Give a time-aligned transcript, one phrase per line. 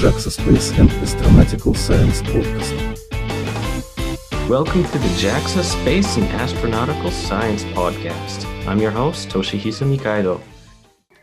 [0.00, 2.96] JAXA Space and Astronautical Science Podcast.
[4.46, 8.44] Welcome to the JAXA Space and Astronautical Science Podcast.
[8.68, 10.42] I'm your host, Toshihisa Nikaido.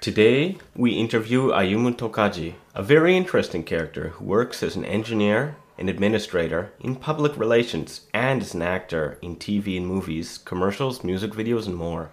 [0.02, 5.90] Today, we interview Ayumu Tokaji, a very interesting character who works as an engineer an
[5.90, 11.66] administrator in public relations and as an actor in TV and movies, commercials, music videos,
[11.66, 12.10] and more.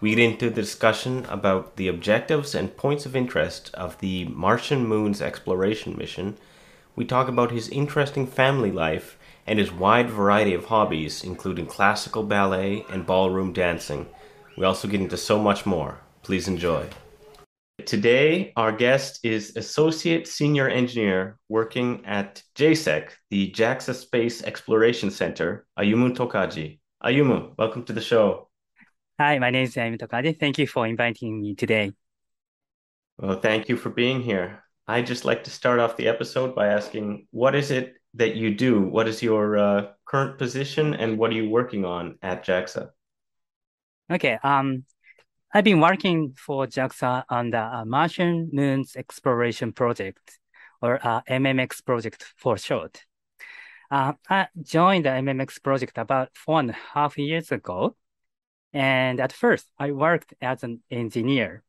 [0.00, 4.86] We get into the discussion about the objectives and points of interest of the Martian
[4.86, 6.36] Moon's exploration mission.
[6.94, 12.22] We talk about his interesting family life and his wide variety of hobbies, including classical
[12.22, 14.06] ballet and ballroom dancing.
[14.56, 15.98] We also get into so much more.
[16.22, 16.86] Please enjoy.
[17.84, 25.66] Today, our guest is Associate Senior Engineer working at JSEC, the JAXA Space Exploration Center,
[25.76, 26.78] Ayumu Tokaji.
[27.02, 28.47] Ayumu, welcome to the show.
[29.20, 30.38] Hi, my name is Ayumu Tokaji.
[30.38, 31.90] Thank you for inviting me today.
[33.16, 34.62] Well, thank you for being here.
[34.86, 38.54] I'd just like to start off the episode by asking what is it that you
[38.54, 38.80] do?
[38.80, 42.90] What is your uh, current position and what are you working on at JAXA?
[44.08, 44.84] Okay, um,
[45.52, 50.38] I've been working for JAXA on the uh, Martian Moons Exploration Project,
[50.80, 53.02] or uh, MMX project for short.
[53.90, 57.96] Uh, I joined the MMX project about four and a half years ago
[58.72, 61.62] and at first, I worked as an engineer,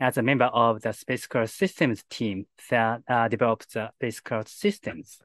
[0.00, 5.20] as a member of the spacecraft systems team that uh, developed the spacecraft systems.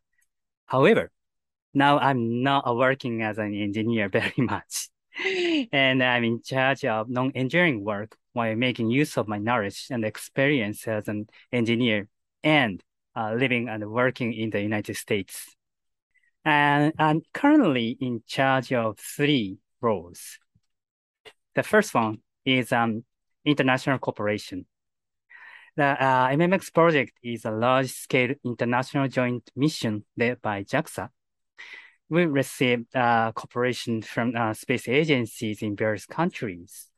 [0.65, 1.11] However,
[1.73, 4.89] now I'm not working as an engineer very much.
[5.71, 10.87] and I'm in charge of non-engineering work while making use of my knowledge and experience
[10.87, 12.07] as an engineer
[12.43, 12.83] and
[13.15, 15.55] uh, living and working in the United States.
[16.45, 20.37] And I'm currently in charge of three roles.
[21.57, 23.03] The first one is um,
[23.43, 24.67] international cooperation.
[25.75, 31.09] The uh, MMX project is a large-scale international joint mission led by JAXA.
[32.09, 36.89] We received uh, cooperation from uh, space agencies in various countries,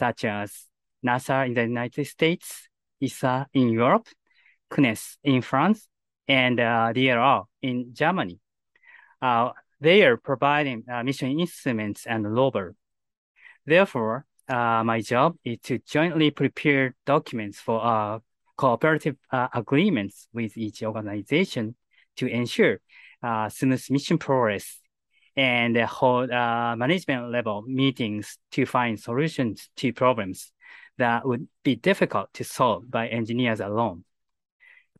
[0.00, 0.64] such as
[1.06, 2.68] NASA in the United States,
[3.00, 4.08] ESA in Europe,
[4.72, 5.86] CNES in France,
[6.26, 8.40] and uh, DLR in Germany.
[9.22, 9.50] Uh,
[9.80, 12.74] they are providing uh, mission instruments and rover
[13.68, 18.18] Therefore, uh, my job is to jointly prepare documents for uh,
[18.56, 21.76] cooperative uh, agreements with each organization
[22.16, 22.80] to ensure
[23.22, 24.80] uh, smooth mission progress
[25.36, 30.50] and hold uh, management level meetings to find solutions to problems
[30.96, 34.02] that would be difficult to solve by engineers alone.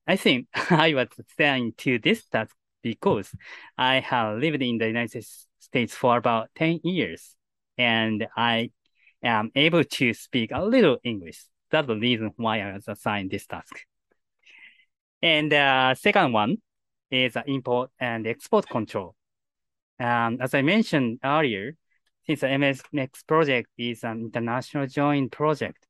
[0.06, 3.30] I think I was assigned to this task because
[3.78, 5.24] I have lived in the United
[5.58, 7.37] States for about 10 years
[7.78, 8.70] and I
[9.22, 11.44] am able to speak a little English.
[11.70, 13.80] That's the reason why I was assigned this task.
[15.22, 16.58] And uh, second one
[17.10, 19.14] is import and export control.
[20.00, 21.74] Um, as I mentioned earlier,
[22.26, 25.86] since the MMX project is an international joint project,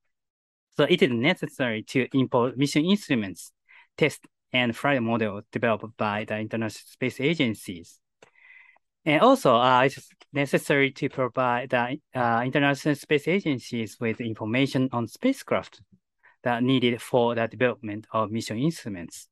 [0.77, 3.53] so it is necessary to import mission instruments,
[3.97, 7.99] test and flight models developed by the international space agencies.
[9.09, 15.09] And also, uh, it's necessary to provide the uh, International Space Agencies with information on
[15.09, 15.81] spacecraft
[16.43, 19.29] that needed for the development of mission instruments.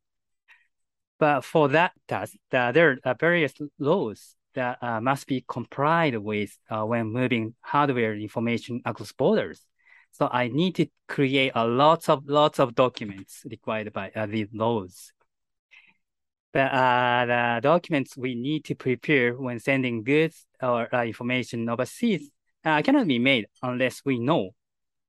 [1.18, 6.56] But for that task, the, there are various laws that uh, must be complied with
[6.70, 9.60] uh, when moving hardware information across borders.
[10.12, 14.48] So I need to create a lots of lots of documents required by uh, these
[14.54, 15.12] laws
[16.52, 22.30] the, uh, the documents we need to prepare when sending goods or uh, information overseas
[22.64, 24.50] uh, cannot be made unless we know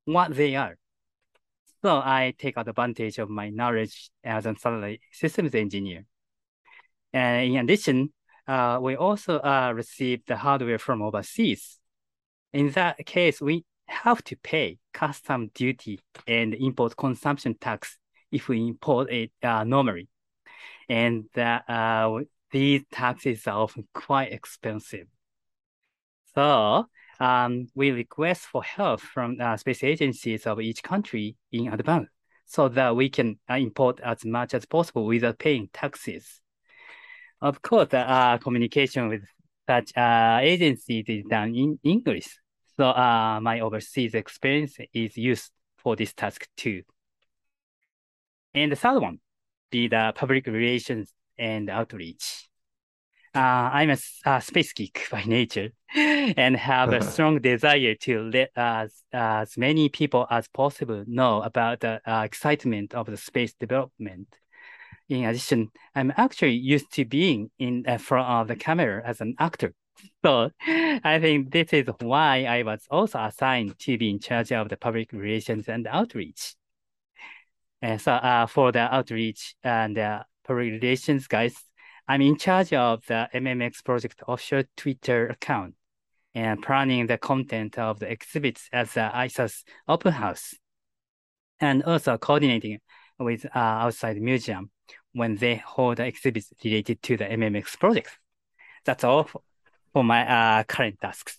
[0.04, 0.76] what they are.
[1.82, 6.04] So I take advantage of my knowledge as a satellite systems engineer.
[7.12, 8.12] And in addition,
[8.46, 11.78] uh, we also uh, receive the hardware from overseas.
[12.52, 17.96] In that case, we have to pay custom duty and import consumption tax
[18.30, 20.08] if we import it uh, normally
[20.88, 22.20] and that uh,
[22.50, 25.06] these taxes are often quite expensive.
[26.34, 26.86] So
[27.20, 32.08] um, we request for help from uh, space agencies of each country in advance
[32.46, 36.40] so that we can uh, import as much as possible without paying taxes.
[37.40, 39.22] Of course, uh, communication with
[39.68, 42.38] such uh, agencies is done in English.
[42.76, 46.82] So uh, my overseas experience is used for this task too.
[48.54, 49.20] And the third one,
[49.70, 52.48] be the public relations and outreach.
[53.34, 58.50] Uh, I'm a, a, space geek by nature and have a strong desire to let
[58.56, 64.28] as, as many people as possible know about the uh, excitement of the space development.
[65.08, 69.74] in addition, I'm actually used to being in front of the camera as an actor.
[70.24, 74.68] So I think this is why I was also assigned to be in charge of
[74.68, 76.54] the public relations and outreach.
[77.80, 81.54] And so uh, for the outreach and uh, public relations guys,
[82.08, 85.74] I'm in charge of the MMX project offshore Twitter account
[86.34, 90.54] and planning the content of the exhibits at the ISAS open house
[91.60, 92.80] and also coordinating
[93.18, 94.70] with uh, outside museum
[95.12, 98.18] when they hold exhibits related to the MMX project.
[98.84, 99.42] That's all for,
[99.92, 101.38] for my uh, current tasks.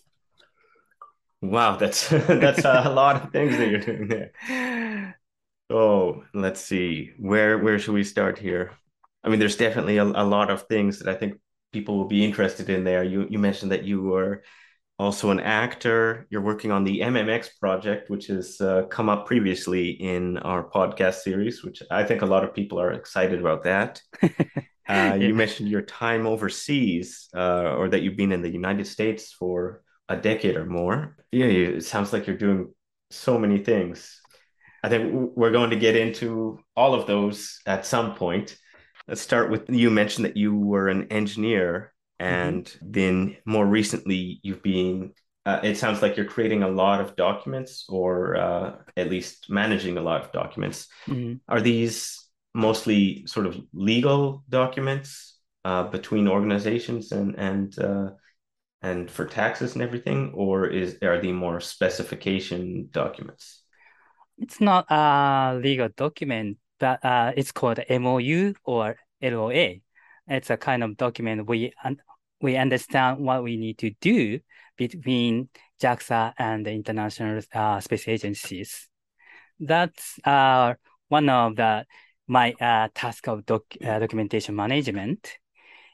[1.42, 5.16] Wow, that's that's a lot of things that you're doing there.
[5.70, 7.12] Oh, let's see.
[7.18, 8.72] Where where should we start here?
[9.22, 11.40] I mean, there's definitely a, a lot of things that I think
[11.72, 13.04] people will be interested in there.
[13.04, 14.42] You you mentioned that you were
[14.98, 16.26] also an actor.
[16.28, 21.20] You're working on the MMX project, which has uh, come up previously in our podcast
[21.20, 24.02] series, which I think a lot of people are excited about that.
[24.22, 24.28] uh,
[24.88, 25.14] yeah.
[25.14, 29.82] You mentioned your time overseas, uh, or that you've been in the United States for
[30.08, 31.16] a decade or more.
[31.30, 32.74] Yeah, it sounds like you're doing
[33.10, 34.19] so many things.
[34.82, 38.56] I think we're going to get into all of those at some point.
[39.08, 42.34] Let's start with you mentioned that you were an engineer Mm-hmm.
[42.34, 42.90] and mm-hmm.
[42.90, 45.12] then more recently you've been
[45.46, 49.96] uh, it sounds like you're creating a lot of documents or uh, at least managing
[49.96, 51.34] a lot of documents mm-hmm.
[51.48, 58.10] are these mostly sort of legal documents uh, between organizations and and uh,
[58.82, 63.59] and for taxes and everything or is are they more specification documents
[64.40, 69.74] it's not a legal document but uh, it's called mou or loa
[70.26, 71.72] it's a kind of document we
[72.40, 74.40] we understand what we need to do
[74.76, 75.48] between
[75.80, 78.88] JAXA and the international uh, space agencies.
[79.58, 80.74] That's uh,
[81.08, 81.84] one of the
[82.26, 85.36] my uh, task of doc, uh, documentation management.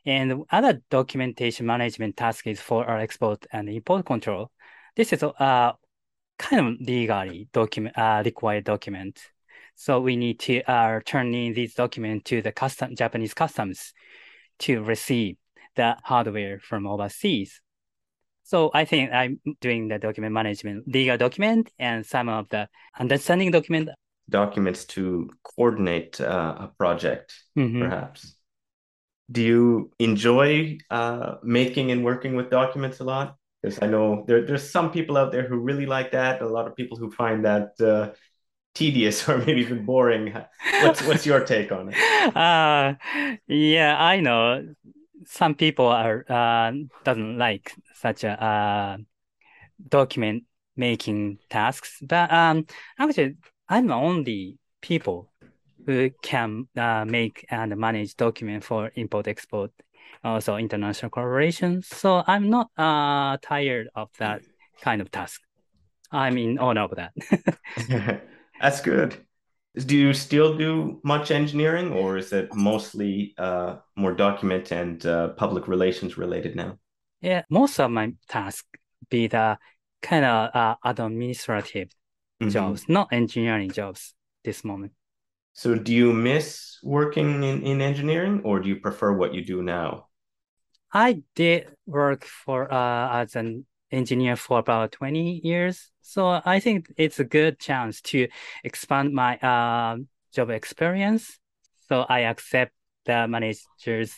[0.05, 4.53] And other documentation management task is for our export and import control.
[4.95, 5.73] This is uh,
[6.39, 9.21] kind of legally document uh, required document.
[9.75, 13.93] So we need to uh, turn in these documents to the custom Japanese customs
[14.61, 15.37] to receive
[15.75, 17.61] the hardware from overseas.
[18.43, 22.69] So I think I'm doing the document management, legal document, and some of the
[22.99, 23.91] understanding document.
[24.31, 27.83] Documents to coordinate uh, a project, mm-hmm.
[27.83, 28.37] perhaps.
[29.31, 33.37] Do you enjoy uh, making and working with documents a lot?
[33.63, 36.43] Because I know there, there's some people out there who really like that.
[36.43, 38.13] A lot of people who find that uh,
[38.75, 40.35] tedious or maybe even boring.
[40.83, 41.97] What's what's your take on it?
[42.37, 42.95] Uh,
[43.47, 44.75] yeah, I know
[45.27, 46.73] some people are uh,
[47.05, 48.97] doesn't like such a uh,
[49.89, 50.45] document
[50.77, 52.67] making tasks, but um,
[52.99, 53.37] actually,
[53.69, 55.31] I'm the only people
[55.87, 59.71] who can uh, make and manage document for import export,
[60.27, 61.87] also international collaborations.
[61.87, 64.43] So I'm not uh, tired of that
[64.81, 65.41] kind of task.
[66.11, 68.23] I'm in honor of that.
[68.61, 69.27] That's good
[69.85, 75.29] do you still do much engineering or is it mostly uh, more document and uh,
[75.31, 76.79] public relations related now
[77.21, 78.67] yeah most of my tasks
[79.11, 79.59] be the
[80.01, 81.89] kind of uh, administrative
[82.41, 82.49] mm-hmm.
[82.49, 84.15] jobs not engineering jobs
[84.45, 84.93] this moment
[85.53, 89.63] so do you miss working in, in engineering or do you prefer what you do
[89.63, 90.07] now
[90.97, 95.91] i did work for uh, as an engineer for about 20 years.
[96.03, 98.29] So I think it's a good chance to
[98.65, 99.99] expand my uh,
[100.33, 101.39] job experience.
[101.89, 102.73] So I accept
[103.05, 104.15] the manager's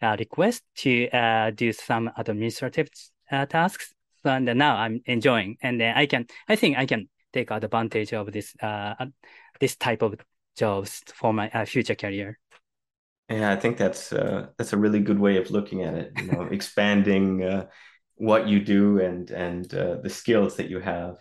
[0.00, 2.88] uh, request to uh, do some administrative
[3.30, 3.92] uh, tasks.
[4.24, 8.30] And now I'm enjoying, and then I can, I think I can take advantage of
[8.30, 8.94] this, uh,
[9.60, 10.14] this type of
[10.56, 12.38] jobs for my uh, future career.
[13.30, 16.12] Yeah, I think that's uh, that's a really good way of looking at it.
[16.16, 17.66] You know, expanding uh,
[18.20, 21.16] what you do and and uh, the skills that you have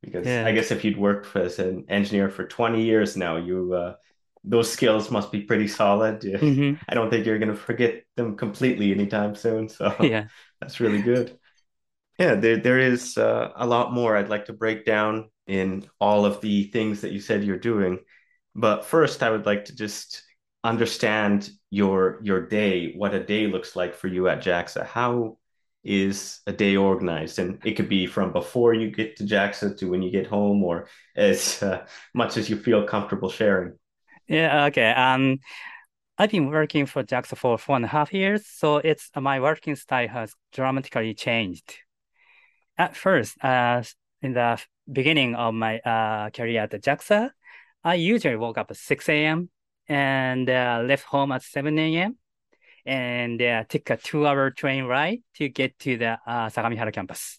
[0.00, 0.46] because yeah.
[0.46, 3.94] i guess if you'd worked as an engineer for 20 years now you uh,
[4.44, 6.80] those skills must be pretty solid mm-hmm.
[6.88, 10.26] i don't think you're going to forget them completely anytime soon so yeah
[10.60, 11.36] that's really good
[12.16, 16.24] yeah there, there is uh, a lot more i'd like to break down in all
[16.24, 17.98] of the things that you said you're doing
[18.54, 20.22] but first i would like to just
[20.66, 25.36] understand your your day what a day looks like for you at jaxa how
[25.86, 29.88] is a day organized and it could be from before you get to JAXA to
[29.88, 33.72] when you get home or as uh, much as you feel comfortable sharing
[34.26, 35.38] yeah okay um
[36.18, 39.76] I've been working for JAXA for four and a half years, so it's my working
[39.76, 41.74] style has dramatically changed.
[42.78, 43.82] At first, uh,
[44.22, 44.58] in the
[44.90, 47.30] beginning of my uh, career at JAXA,
[47.84, 49.50] I usually woke up at 6 a.m.
[49.88, 52.16] and uh, left home at 7 a.m.
[52.84, 57.38] and uh, took a two-hour train ride to get to the uh, Sagamihara campus.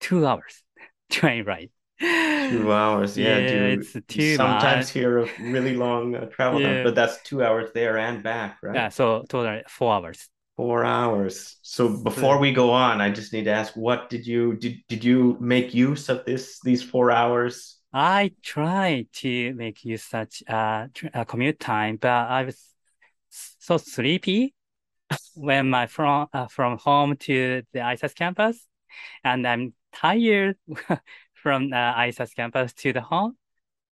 [0.00, 0.62] Two hours
[1.10, 1.70] train ride.
[2.00, 3.38] Two hours, yeah.
[3.38, 4.90] Yeah, do it's sometimes much.
[4.90, 8.74] hear of really long uh, travel time, but that's two hours there and back, right?
[8.74, 10.28] Yeah, so total four hours.
[10.56, 11.56] Four hours.
[11.62, 15.02] So before we go on, I just need to ask, what did you did did
[15.04, 17.78] you make use of this these four hours?
[17.94, 22.60] I tried to make use such tr- uh commute time, but I was
[23.30, 24.54] so sleepy
[25.34, 28.66] when my from uh, from home to the ISAS campus,
[29.24, 30.58] and I'm tired
[31.34, 33.36] from uh, ISAS campus to the home,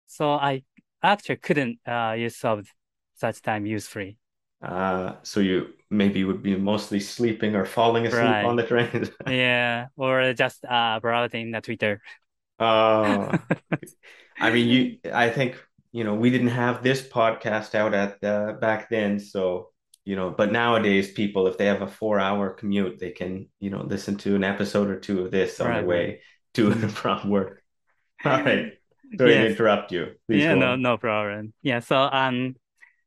[0.07, 0.65] so I
[1.03, 2.69] actually couldn't uh, use of
[3.17, 4.19] such time usefully.
[4.62, 8.45] Uh, so you maybe would be mostly sleeping or falling asleep Right.
[8.45, 9.11] on the train.
[9.29, 12.00] Yeah, or just uh, browsing the Twitter.
[12.58, 13.38] Oh,
[14.40, 15.56] I mean, you, I think,
[15.92, 19.70] you know, we didn't have this podcast out at uh, back then, so,
[20.04, 23.70] you know, but nowadays people, if they have a four hour commute, they can, you
[23.70, 25.86] know, listen to an episode or two of this on Right, their right.
[25.86, 26.20] way
[26.54, 27.62] to and from work.
[28.25, 28.75] All right.
[29.18, 30.16] Sorry to interrupt you.
[30.28, 30.76] Please Yeah, no, on.
[30.76, 31.54] no problem.
[31.62, 32.56] Yeah, so um,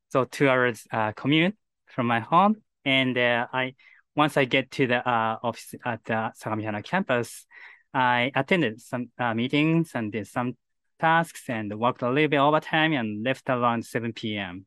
[0.09, 1.55] so two hours uh commute
[1.87, 3.75] from my home, and uh, I
[4.15, 7.45] once I get to the uh office at the Sagamihara campus,
[7.93, 10.55] I attended some uh, meetings and did some
[11.00, 14.65] tasks and worked a little bit overtime and left around 7 p.m.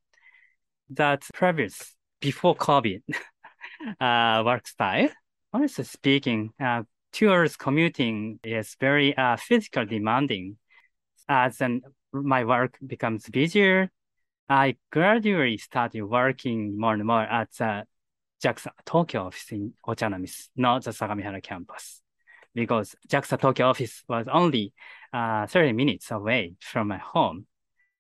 [0.91, 3.03] That's previous before COVID
[4.01, 5.09] uh work style.
[5.53, 10.57] Honestly speaking, uh, two hours commuting is very uh physical demanding.
[11.29, 13.91] As an my work becomes busier,
[14.49, 17.85] I gradually started working more and more at the
[18.45, 22.02] JAXA Tokyo office in Ochanomizu, not the Sagamihara campus,
[22.55, 24.73] because JAXA Tokyo office was only
[25.13, 27.47] uh, 30 minutes away from my home.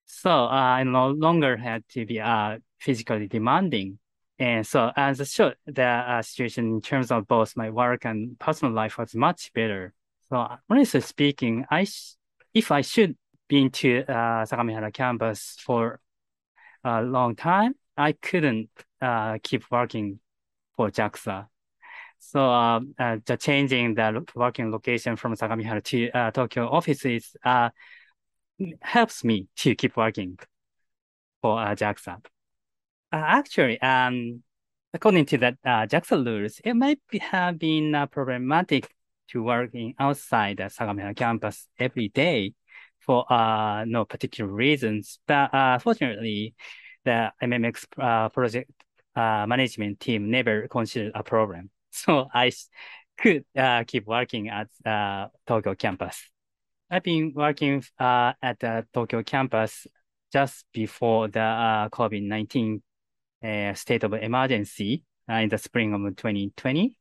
[0.06, 3.98] So uh, I no longer had to be uh, physically demanding.
[4.38, 8.74] And so as a show, the situation in terms of both my work and personal
[8.74, 9.94] life was much better.
[10.28, 11.86] So honestly speaking, I
[12.54, 13.16] if I should
[13.52, 16.00] been to uh, Sagamihara campus for
[16.84, 20.20] a long time, I couldn't uh, keep working
[20.74, 21.48] for JAXA.
[22.24, 27.70] So uh, uh, the changing the working location from Sagamihara to uh, Tokyo offices uh,
[28.80, 30.38] helps me to keep working
[31.42, 32.24] for uh, JAXA.
[33.12, 34.40] Uh, actually, um,
[34.94, 38.88] according to the uh, JAXA rules, it might be, have been uh, problematic
[39.30, 42.54] to work in outside the Sagamihara campus every day
[43.00, 43.26] for
[43.84, 45.18] no particular reasons.
[45.26, 45.50] But
[45.82, 46.54] fortunately,
[47.04, 48.70] the MMX project
[49.16, 51.70] management team never considered a problem.
[51.92, 52.50] So I
[53.18, 56.28] could uh, keep working at uh, Tokyo campus.
[56.90, 59.86] I've been working uh, at the Tokyo campus
[60.32, 62.82] just before the uh, COVID-19
[63.44, 66.96] uh, state of emergency uh, in the spring of 2020.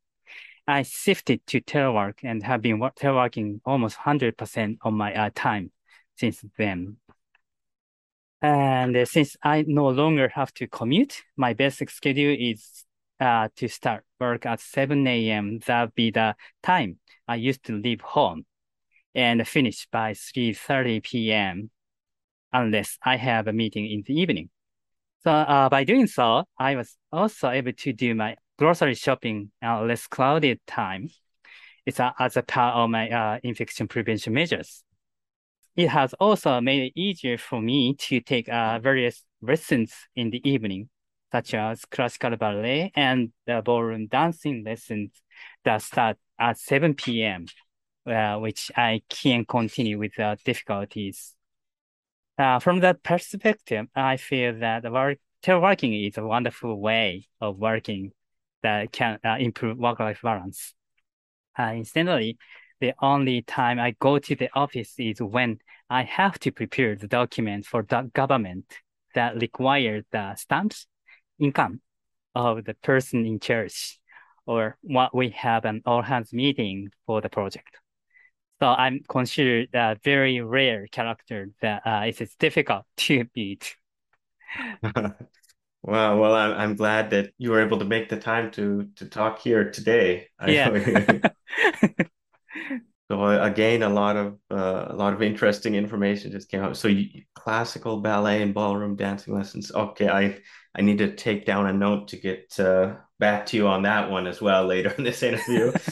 [0.68, 5.72] I shifted to telework and have been wor- teleworking almost 100% of my uh, time
[6.18, 6.98] since then.
[8.42, 12.86] And since I no longer have to commute, my basic schedule is
[13.22, 15.60] uh, to start work at 7 a.m.
[15.66, 16.98] That'd be the time
[17.28, 18.46] I used to leave home
[19.14, 21.70] and finish by 3.30 p.m.
[22.52, 24.50] unless I have a meeting in the evening.
[25.24, 29.80] So uh, by doing so, I was also able to do my grocery shopping at
[29.82, 31.10] less crowded time.
[31.86, 34.84] It's uh, as a part of my uh, infection prevention measures.
[35.76, 40.42] It has also made it easier for me to take uh, various lessons in the
[40.48, 40.90] evening,
[41.32, 45.12] such as classical ballet and the ballroom dancing lessons
[45.64, 47.46] that start at 7 p.m.,
[48.06, 51.36] uh, which I can continue without difficulties.
[52.38, 58.12] Uh, from that perspective, I feel that work, teleworking is a wonderful way of working
[58.64, 60.74] that can uh, improve work-life balance.
[61.58, 62.38] Uh, incidentally,
[62.80, 65.60] the only time I go to the office is when
[65.90, 68.66] I have to prepare the document for the government
[69.14, 70.88] that require the stamps
[71.42, 71.82] income
[72.36, 74.00] of the person in charge,
[74.46, 77.78] or what we have an all hands meeting for the project.
[78.62, 83.76] So I'm considered a very rare character that uh, it is difficult to beat.
[85.84, 89.06] Wow, well, I'm I'm glad that you were able to make the time to to
[89.08, 90.30] talk here today.
[90.40, 90.70] I Yeah.
[93.12, 96.78] So uh, again, a lot of uh, a lot of interesting information just came out.
[96.78, 99.72] So you, classical ballet and ballroom dancing lessons.
[99.72, 100.40] Okay, I
[100.74, 104.10] I need to take down a note to get uh, back to you on that
[104.10, 105.74] one as well later in this interview.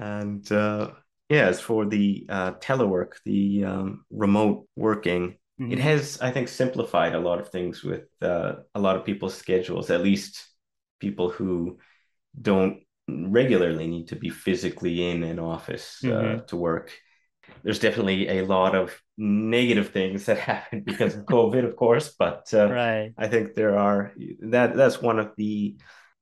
[0.00, 0.90] And uh,
[1.28, 5.80] yeah, as for the uh, telework, the um, remote working, it Mhm.
[5.80, 9.90] has, I think, simplified a lot of things with uh, a lot of people's schedules,
[9.90, 10.48] at least
[11.00, 11.78] people who
[12.40, 16.48] don't regularly need to be physically in an office uh, Mhm.
[16.48, 16.92] to work.
[17.62, 22.52] There's definitely a lot of negative things that happen because of COVID, of course, but
[22.54, 23.14] uh, Right.
[23.16, 24.12] I think there are
[24.42, 25.76] that that's one of the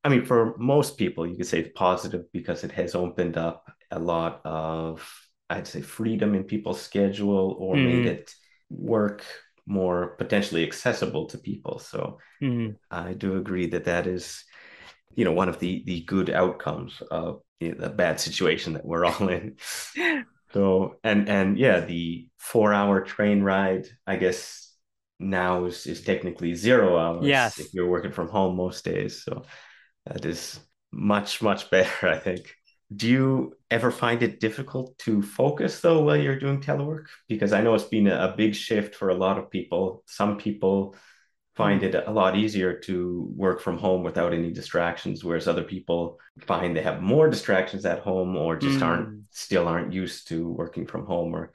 [0.05, 3.71] I mean for most people you could say it's positive because it has opened up
[3.90, 5.09] a lot of
[5.50, 8.07] I'd say freedom in people's schedule or made Mhm.
[8.07, 8.33] it
[8.71, 9.25] work
[9.66, 11.78] more potentially accessible to people.
[11.78, 12.76] So Mhm.
[12.90, 14.45] I do agree that that is
[15.16, 18.87] you know one of the the good outcomes of you know, the bad situation that
[18.87, 19.56] we're all in.
[20.52, 24.73] So and and yeah, the four hour train ride, I guess
[25.18, 27.58] now is, is technically zero hours Yes.
[27.58, 29.23] if you're working from home most days.
[29.25, 29.44] So
[30.06, 30.61] that is
[30.92, 32.54] much, much better, I think.
[32.94, 37.06] Do you ever find it difficult to focus though while you're doing telework?
[37.28, 40.04] Because I know it's been a, a big shift for a lot of people.
[40.06, 40.94] Some people
[41.57, 46.21] find it a lot easier to work from home without any distractions, whereas other people
[46.41, 49.27] find they have more distractions at home or just aren't Mm.
[49.31, 51.53] still aren't used to working from home or,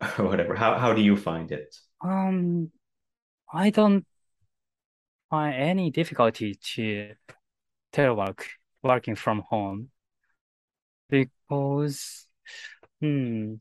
[0.18, 0.54] or whatever.
[0.56, 1.76] How how do you find it?
[2.00, 2.70] Um,
[3.52, 4.06] I don't
[5.30, 7.14] find any difficulty to
[7.92, 8.44] telework,
[8.82, 9.90] working from home,
[11.08, 12.26] because,
[13.00, 13.54] hmm,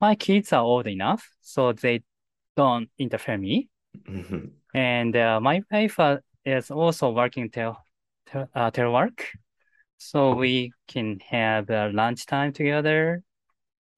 [0.00, 2.02] my kids are old enough, so they
[2.56, 3.70] don't interfere me.
[3.94, 4.52] Mhm.
[4.74, 7.82] And uh, my wife uh, is also working tel
[8.26, 9.20] tel uh, telework,
[9.98, 13.22] so we can have uh, lunchtime together.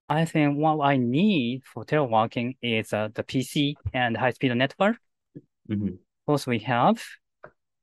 [0.09, 4.99] I think what I need for teleworking is uh, the PC and high-speed network.
[5.69, 5.99] Mhm.
[6.27, 7.03] Both we have.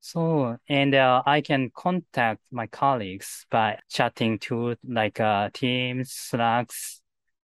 [0.02, 7.02] So, and uh, I can contact my colleagues by chatting to like uh, Teams, Slacks,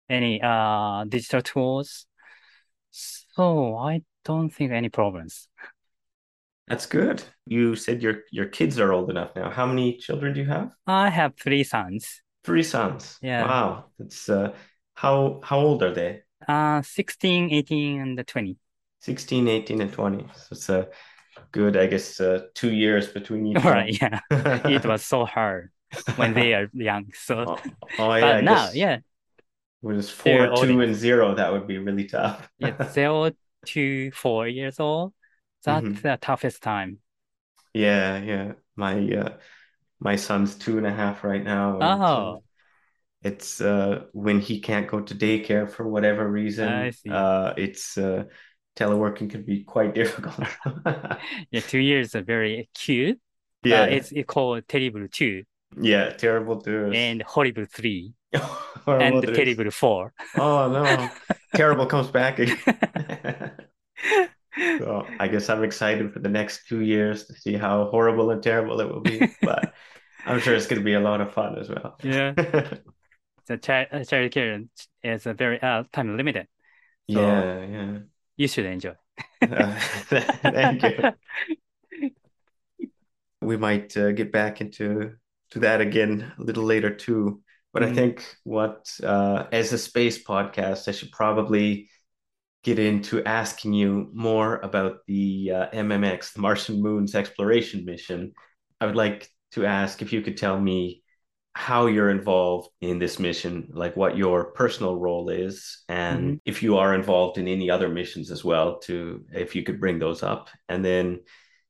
[0.10, 2.08] any uh, digital tools.
[2.91, 5.48] So I don't think any problems.
[6.68, 7.24] That's good.
[7.46, 9.50] You said your your kids are old enough now.
[9.50, 10.72] How many children do you have?
[10.88, 12.22] I have three sons.
[12.44, 13.18] Three sons.
[13.22, 13.44] Yeah.
[13.44, 13.86] Wow.
[14.00, 14.53] That's uh
[14.96, 16.24] how how old are they?
[16.48, 18.57] Uh, 16, 18, and 20.
[19.00, 20.25] 16, 18, and 20.
[20.36, 20.90] So it's a
[21.51, 24.20] good, I guess, uh, two years between each All right, yeah.
[24.31, 25.72] It was so hard
[26.16, 27.12] when they are young.
[27.14, 27.57] So, Oh,
[27.98, 29.03] oh, yeah, but now, yeah, it
[29.81, 31.36] was four, two, and zero.
[31.36, 32.50] That would be really tough.
[32.60, 33.31] Yeah, zero
[33.68, 35.14] to four years old.
[35.64, 36.02] That's Mhm.
[36.02, 37.00] the toughest time.
[37.74, 38.54] Yeah, yeah.
[38.76, 39.40] My uh
[40.00, 42.44] my son's two and a half right now, uh, Oh,
[43.24, 46.28] it's uh when he can't go to daycare for whatever
[46.62, 47.28] I reason, see.
[47.28, 48.26] uh it's uh
[48.76, 50.48] teleworking can be quite difficult.
[51.52, 53.20] Yeah, two years are very cute.
[53.70, 55.44] Uh, Yeah, it's it called Terrible 2
[55.82, 58.14] yeah, terrible two and Horrible 3
[58.86, 59.34] Horrible and.
[59.34, 60.14] Terrible 4.
[60.36, 61.16] Oh no,
[61.55, 62.57] terrible comes back again.
[64.77, 68.42] So I guess I'm excited for the next two years to see how horrible and
[68.42, 69.74] terrible it will be, but
[70.25, 71.98] I'm sure it's going to be a lot of fun as well.
[72.03, 72.33] Yeah,
[73.48, 73.55] the
[73.92, 74.61] uh, care
[75.03, 76.48] is a very uh, time limited,
[77.07, 78.00] so Yeah, yeah.
[78.37, 78.96] you should enjoy.
[79.50, 79.75] Uh,
[80.51, 81.07] thank you.
[83.42, 85.16] We might uh, get back into
[85.51, 87.42] to that again a little later too.
[87.74, 87.96] But I Mm.
[87.96, 91.90] think what uh, as a space podcast, I should probably
[92.64, 98.34] get into asking you more about the uh, MMX, the Martian Moon's exploration mission.
[98.79, 101.01] I would like to ask if you could tell me
[101.53, 106.40] how you're involved in this mission, like what your personal role is, and Mhm.
[106.46, 110.00] if you are involved in any other missions as well, to if you could bring
[110.00, 110.50] those up.
[110.70, 111.22] And then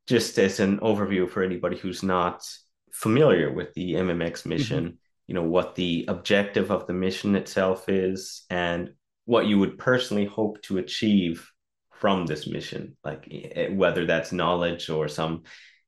[0.08, 2.44] just as an overview for anybody who's not
[2.92, 5.00] familiar with the MMX mission,
[5.32, 8.92] you know, what the objective of the mission itself is and
[9.24, 11.50] what you would personally hope to achieve
[11.94, 13.32] from this mission, like
[13.70, 15.44] whether that's knowledge or some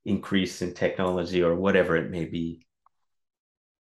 [0.06, 2.64] increase in technology or whatever it may be.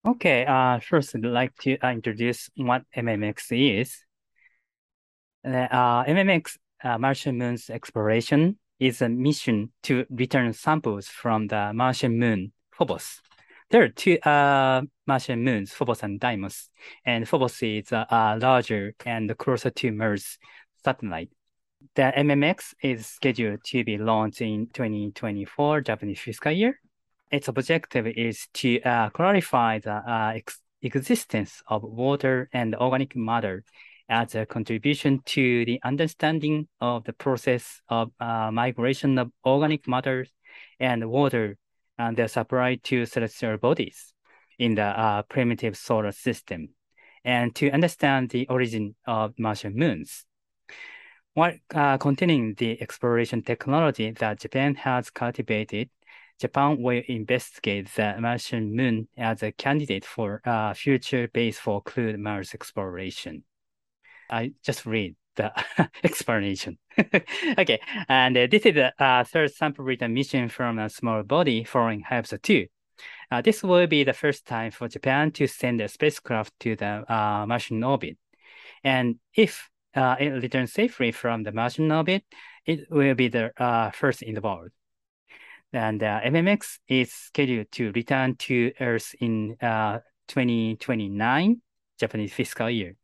[0.06, 3.98] Okay, uh, first I'd like to uh, introduce what MMX is.
[5.46, 11.74] Uh, uh, MMX, uh, Martian Moon's exploration, is a mission to return samples from the
[11.74, 13.20] Martian moon, Phobos.
[13.72, 16.68] There are two uh, Martian moons, Phobos and Deimos,
[17.06, 20.36] and Phobos is a larger and closer to Mars
[20.84, 21.30] satellite.
[21.94, 26.78] The MMX is scheduled to be launched in 2024 Japanese fiscal year.
[27.30, 33.64] Its objective is to uh, clarify the uh, ex existence of water and organic matter
[34.06, 40.26] as a contribution to the understanding of the process of uh, migration of organic matter
[40.78, 41.56] and water
[41.98, 44.12] and their supply to celestial bodies
[44.58, 46.68] in the uh, primitive solar system,
[47.24, 50.24] and to understand the origin of Martian moons.
[51.34, 55.88] while uh, continuing the exploration technology that Japan has cultivated,
[56.40, 62.18] Japan will investigate the Martian moon as a candidate for a future base for crewed
[62.18, 63.44] Mars exploration.
[64.28, 65.52] I just read the
[66.04, 66.78] explanation.
[67.58, 71.64] okay, and uh, this is the uh, third sample return mission from a small body
[71.64, 72.66] following Hayabusa 2.
[73.30, 77.04] Uh, this will be the first time for Japan to send a spacecraft to the
[77.12, 78.18] uh, Martian orbit.
[78.84, 82.24] And if uh, it returns safely from the Martian orbit,
[82.66, 84.70] it will be the uh, first in the world.
[85.72, 91.62] And MMX is scheduled to return to Earth in uh, 2029
[91.98, 92.96] Japanese fiscal year.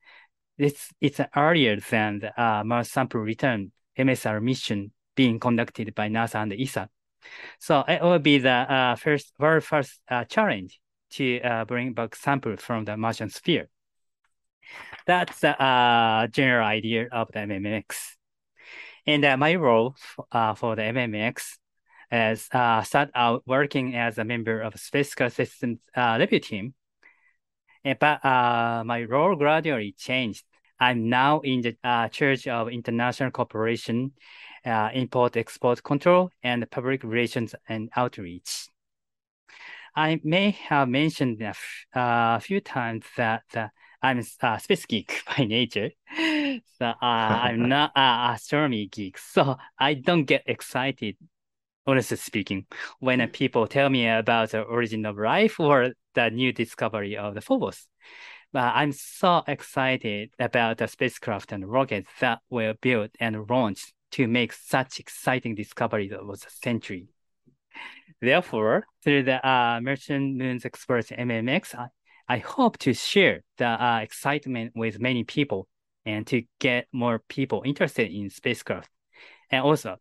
[0.58, 6.36] This it's earlier than the uh, Mars sample return MSR mission being conducted by NASA
[6.42, 6.88] and ESA.
[7.58, 12.14] So it will be the uh, first, very first uh, challenge to uh, bring back
[12.14, 13.68] sample from the Martian sphere.
[15.06, 18.16] That's the uh, general idea of the MMX.
[19.06, 19.96] And uh, my role
[20.30, 21.56] uh, for the MMX
[22.12, 26.74] is start out working as a member of Spacecraft Systems review team.
[27.84, 30.44] And, but my role gradually changed.
[30.80, 34.12] I'm now in the uh, Church of International Cooperation,
[34.64, 38.68] uh, Import Export Control, and Public Relations and Outreach.
[39.96, 43.42] I may have mentioned a uh, few times that
[44.00, 45.90] I'm a space geek by nature.
[46.78, 49.18] So uh, I'm not an astronomy geek.
[49.18, 51.16] So I don't get excited,
[51.86, 52.66] honestly speaking,
[53.00, 57.40] when people tell me about the origin of life or the new discovery of the
[57.40, 57.88] Phobos.
[58.52, 64.26] But I'm so excited about the spacecraft and rockets that were built and launched to
[64.26, 67.08] make such exciting discoveries of the century.
[68.20, 71.88] Therefore, through the uh, Martian Moons Express MMX, I,
[72.28, 75.68] I hope to share the uh, excitement with many people
[76.06, 78.88] and to get more people interested in spacecraft.
[79.50, 79.98] And also,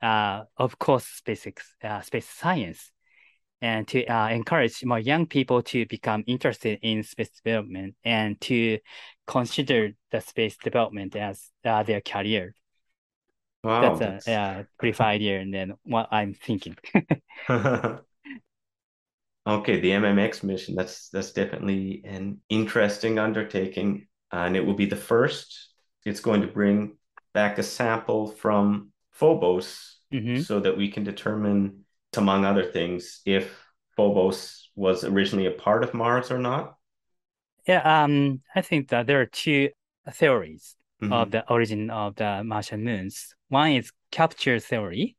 [0.00, 1.46] uh, of course, space,
[1.82, 2.92] uh, space science
[3.60, 8.78] and to uh, encourage more young people to become interested in space development and to
[9.26, 12.54] consider the space development as uh, their career.
[13.64, 14.28] Wow, that's, that's...
[14.28, 16.76] a yeah, brief idea, and then what I'm thinking.
[17.50, 18.00] okay,
[19.46, 20.76] the MMX mission.
[20.76, 25.70] That's that's definitely an interesting undertaking, and it will be the first.
[26.04, 26.96] It's going to bring
[27.34, 30.40] back a sample from Phobos mm-hmm.
[30.40, 31.84] so that we can determine
[32.16, 33.64] among other things, if
[33.96, 36.76] Phobos was originally a part of Mars or not?
[37.66, 39.70] Yeah, um, I think that there are two
[40.10, 41.12] theories Mhm.
[41.12, 43.34] of the origin of the Martian moons.
[43.48, 45.16] One is capture theory.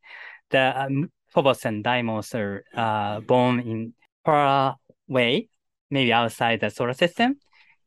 [0.49, 3.93] The um, Phobos and Deimos are uh, born in
[4.25, 4.75] far
[5.09, 5.49] away,
[5.89, 7.39] maybe outside the solar system,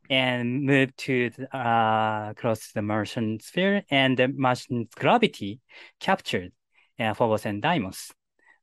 [0.08, 5.60] and move to the, uh, close to the Martian sphere, and the Martian gravity
[5.98, 6.52] captured
[6.98, 8.12] uh, Phobos and Deimos.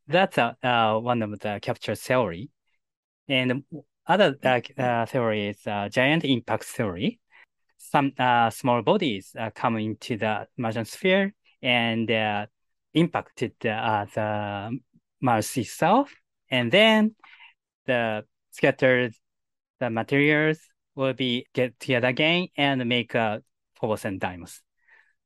[0.09, 2.49] That's a, uh, one of the capture theory.
[3.27, 3.63] And
[4.07, 7.19] other uh, uh, theory is uh, giant impact theory.
[7.77, 12.47] Some uh, small bodies uh, come into the Martian sphere and uh,
[12.95, 14.79] impacted uh, the
[15.21, 16.11] Mars itself,
[16.49, 17.15] and then
[17.85, 19.13] the scattered
[19.79, 20.59] the materials
[20.95, 23.43] will be get together again and make a
[23.79, 24.61] Phobos and Deimos.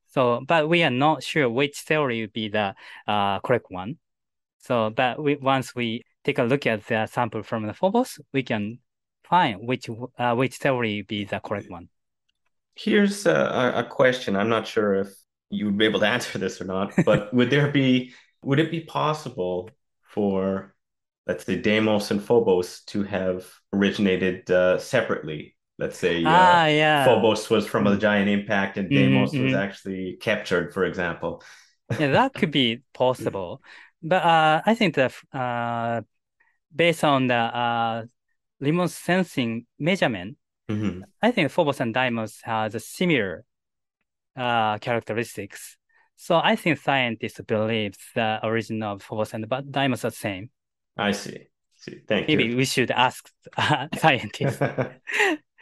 [0.10, 2.76] So, but we are not sure which theory would be the
[3.08, 3.98] uh, correct one.
[4.64, 8.44] So, but we, once we take a look at the sample from the Phobos, we
[8.44, 8.80] can
[9.24, 11.90] find which uh, which theory be the correct one.
[12.76, 14.36] Here's a, a question.
[14.36, 15.10] I'm not sure if
[15.50, 18.72] you would be able to answer this or not, but would there be would it
[18.72, 19.70] be possible
[20.02, 20.74] for
[21.28, 25.56] let's say Deimos and Phobos to have originated uh, separately?
[25.78, 27.04] Let's say uh, ah, yeah.
[27.04, 29.46] Phobos was from a giant impact and Deimos mm-hmm.
[29.46, 31.44] was actually captured, for example.
[32.00, 33.62] yeah, that could be possible.
[34.04, 36.02] But uh, I think that uh,
[36.76, 38.06] based on the uh,
[38.60, 40.38] remote sensing measurement,
[40.70, 41.04] Mhm.
[41.22, 43.44] I think Phobos and Deimos has a similar
[44.36, 45.78] uh, characteristics.
[46.16, 50.50] So I think scientists believe the origin of Phobos and Deimos are the same.
[50.98, 51.48] I see.
[51.76, 52.00] see.
[52.08, 52.50] Thank Maybe you.
[52.50, 54.60] Maybe we should ask uh, scientists.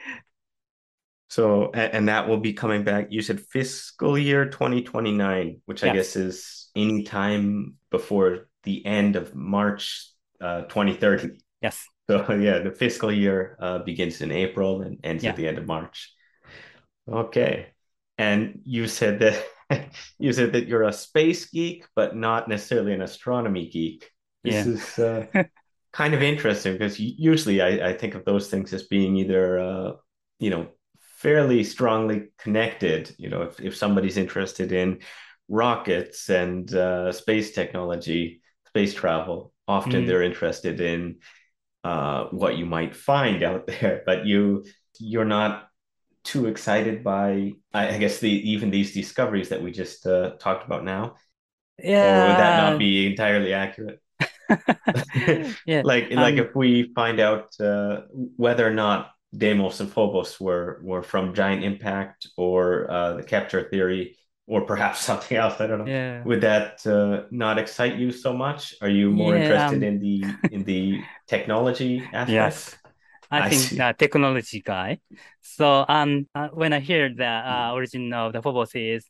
[1.31, 3.07] So, and that will be coming back.
[3.09, 9.33] You said fiscal year 2029, which I guess is any time before the end of
[9.33, 10.09] March
[10.41, 11.39] uh, 2030.
[11.61, 11.87] yes.
[12.09, 15.29] So, yeah, the fiscal year uh, begins in April and ends Yeah.
[15.29, 16.13] at the end of March.
[17.09, 17.67] Okay.
[18.17, 19.41] And you said that
[20.19, 24.11] you said that you're a space geek, but not necessarily an astronomy geek.
[24.43, 24.73] This Yeah.
[24.73, 25.27] is uh,
[25.93, 29.91] kind of interesting because usually I, I think of those things as being either uh,
[30.39, 30.67] you know
[31.21, 33.13] fairly strongly connected.
[33.17, 34.99] You know, if, if somebody's interested in
[35.49, 40.05] rockets and uh, space technology, space travel, often Mm.
[40.05, 41.17] they're interested in
[41.83, 44.03] uh, what you might find out there.
[44.05, 44.65] But you
[44.99, 45.69] you're not
[46.23, 50.65] too excited by, I, I guess, the even these discoveries that we just uh, talked
[50.65, 51.15] about now.
[51.99, 53.99] Or would that not be entirely accurate?
[55.65, 55.83] Yeah.
[55.83, 58.01] Like like Um, if we find out uh,
[58.37, 63.69] whether or not Deimos and Phobos were were from giant impact or uh, the Capture
[63.69, 64.17] theory
[64.47, 65.93] or perhaps something else, I don't know.
[65.93, 66.25] yeah.
[66.25, 68.75] Would that uh, not excite you so much?
[68.81, 72.61] Are you more Yeah, interested um, in the in the technology aspect?
[72.65, 72.77] Yes.
[73.31, 73.77] I I think see.
[73.77, 74.99] the technology guy.
[75.41, 79.09] So um, uh, when I hear the uh, origin of the Phobos is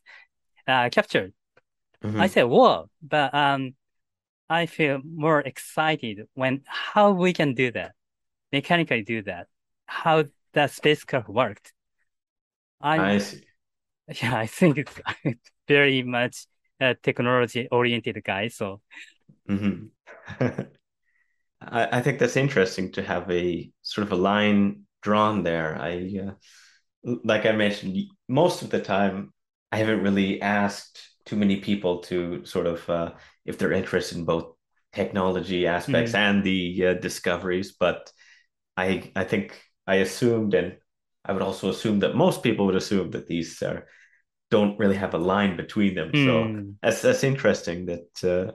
[0.68, 1.34] uh, captured,
[2.18, 2.28] I Mhm.
[2.28, 3.74] say, whoa, but um,
[4.50, 7.94] I feel more excited when how we can do that,
[8.52, 9.48] mechanically do that,
[9.86, 11.72] how the spacecraft worked.
[12.80, 13.44] I'm, I see.
[14.22, 15.00] yeah, I think it's
[15.68, 16.46] very much
[16.80, 18.48] a technology oriented guy.
[18.48, 18.80] So
[19.48, 19.90] Mhm.
[21.60, 25.76] I, I think that's interesting to have a sort of a line drawn there.
[25.80, 26.32] I, uh,
[27.24, 29.32] like I mentioned, most of the time,
[29.72, 33.12] I haven't really asked too many people to sort of uh,
[33.44, 34.54] if they're interested in both
[34.92, 36.16] technology aspects Mhm.
[36.16, 37.72] and the uh, discoveries.
[37.72, 38.12] But
[38.76, 40.76] I, I think I assumed, and
[41.24, 43.86] I would also assume that most people would assume that these are,
[44.50, 46.14] don't really have a line between them.
[46.14, 46.76] So Hmm.
[46.82, 48.52] that's that's interesting that uh,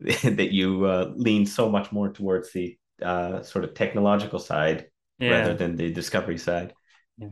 [0.30, 4.90] that you uh, lean so much more towards the uh, sort of technological side
[5.26, 6.74] rather than the discovery side.
[7.16, 7.28] Yeah.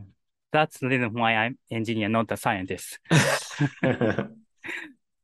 [0.51, 2.99] that's the reason why I'm engineer, not a scientist.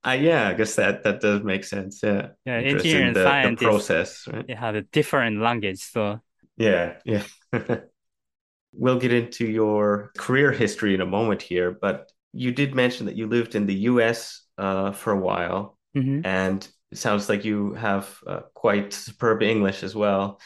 [0.06, 2.02] Uh, yeah, I guess that that does make sense.
[2.04, 4.45] Yeah, Yeah, interested engineer in and the the scientist, process, right?
[4.47, 5.80] they have a different language.
[5.82, 6.21] So
[6.58, 7.23] Yeah, yeah.
[8.74, 13.16] We'll get into your career history in a moment here, but you did mention that
[13.16, 16.26] you lived in the US uh, for a while, mhm.
[16.26, 20.40] and it sounds like you have uh, quite superb English as well.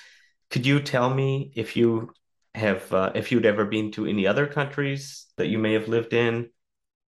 [0.49, 2.11] Could you tell me if you
[2.55, 6.13] have uh, if you'd ever been to any other countries that you may have lived
[6.13, 6.49] in,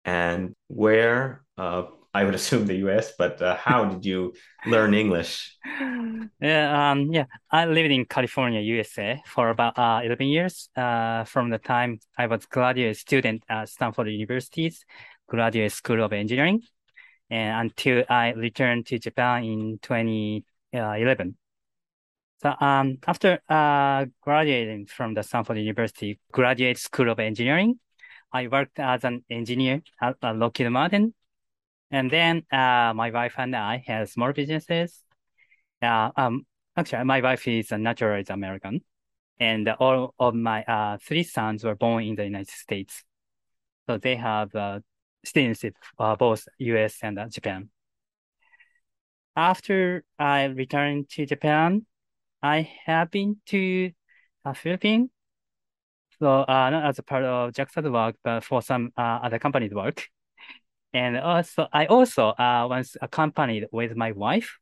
[0.05, 1.43] and where?
[2.13, 4.33] Uh, I would assume the US, but uh, how did you
[4.65, 5.57] learn English?
[6.41, 10.69] Yeah, um, yeah, I lived in California, USA for about uh, 11 years.
[10.75, 14.85] Uh, from the time I was graduate student at Stanford University's
[15.27, 16.61] Graduate School of Engineering,
[17.29, 21.37] and until I returned to Japan in 2011.
[22.41, 27.79] So um, after uh, graduating from the Stanford University Graduate School of Engineering,
[28.31, 31.13] I worked as an engineer at uh, Lockheed Martin.
[31.91, 35.03] And then uh, my wife and I have small businesses.
[35.81, 36.45] Uh, um,
[36.77, 38.81] actually, my wife is a naturalized American,
[39.39, 43.03] and all of my uh, three sons were born in the United States.
[43.87, 44.81] So they have uh,
[45.25, 47.69] citizenship, uh, both US and uh, Japan.
[49.35, 51.85] After I returned to Japan,
[52.43, 53.91] I have been to
[54.45, 55.09] uh, Philippines.
[56.19, 60.09] So uh, not as a part of JAXA's work, but for some other company's work.
[60.93, 64.57] And also, I also uh, was accompanied with my wife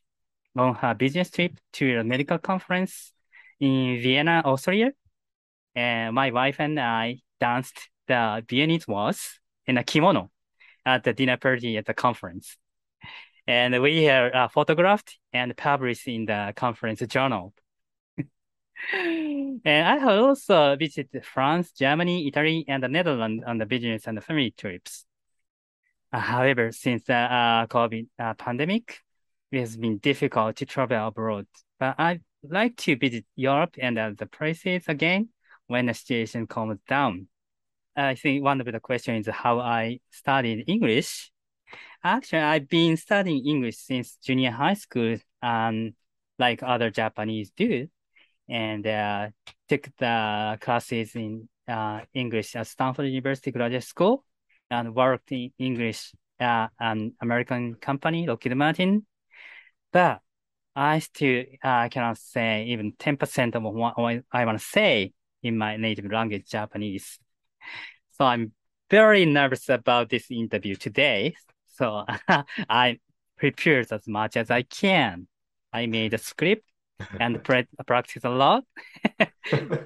[0.58, 3.14] on her business trip to a medical conference
[3.60, 4.92] in Vienna, Austria.
[5.76, 10.32] And my wife and I danced the Viennese waltz in a kimono
[10.86, 12.58] at the dinner party at the conference.
[13.46, 17.54] And we are uh, photographed and published in the conference journal.
[18.94, 24.24] And I have also visited France, Germany, Italy, and the Netherlands on the business and
[24.24, 25.07] family trips.
[26.12, 29.00] Uh, however, since the uh, COVID uh, pandemic,
[29.52, 31.48] it has been difficult to travel abroad.
[31.80, 35.30] But I'd like to visit Europe and other places again
[35.68, 37.28] when the situation calms down.
[37.96, 41.32] I think one of the questions is how I studied English.
[42.04, 45.96] Actually, I've been studying English since junior high school, um,
[46.38, 47.88] like other Japanese do,
[48.48, 49.30] and uh,
[49.68, 54.24] took the classes in uh, English at Stanford University Graduate School
[54.70, 59.06] and worked in English at an American company, Lockheed Martin.
[59.92, 60.22] But
[60.76, 63.96] I still uh, cannot say even 10% of what
[64.32, 67.20] I want to say in my native language, Japanese.
[68.18, 68.52] So I'm
[68.90, 71.36] very nervous about this interview today.
[71.76, 72.06] So
[72.70, 73.00] I
[73.38, 75.28] prepared as much as I can.
[75.74, 76.64] I made a script
[77.20, 78.64] and pra- practice a lot.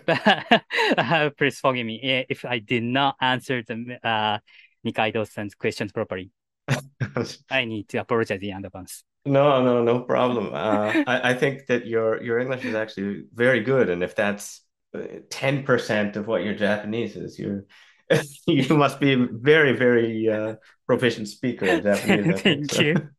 [0.06, 0.62] but
[0.98, 4.40] uh, please forgive me eh, if I did not answer the uh,
[4.86, 6.32] Nikaido-san's questions properly.
[7.50, 9.04] I need to apologize in advance.
[9.26, 10.54] No, no, no problem.
[10.54, 14.62] Uh, I, I think that your your English is actually very good, and if that's
[14.96, 17.66] uh, ten percent of what your Japanese is, you're
[18.48, 20.56] you must be a very, very uh,
[20.88, 22.42] proficient speaker of Japanese.
[22.42, 22.82] Thank so.
[22.82, 23.10] you.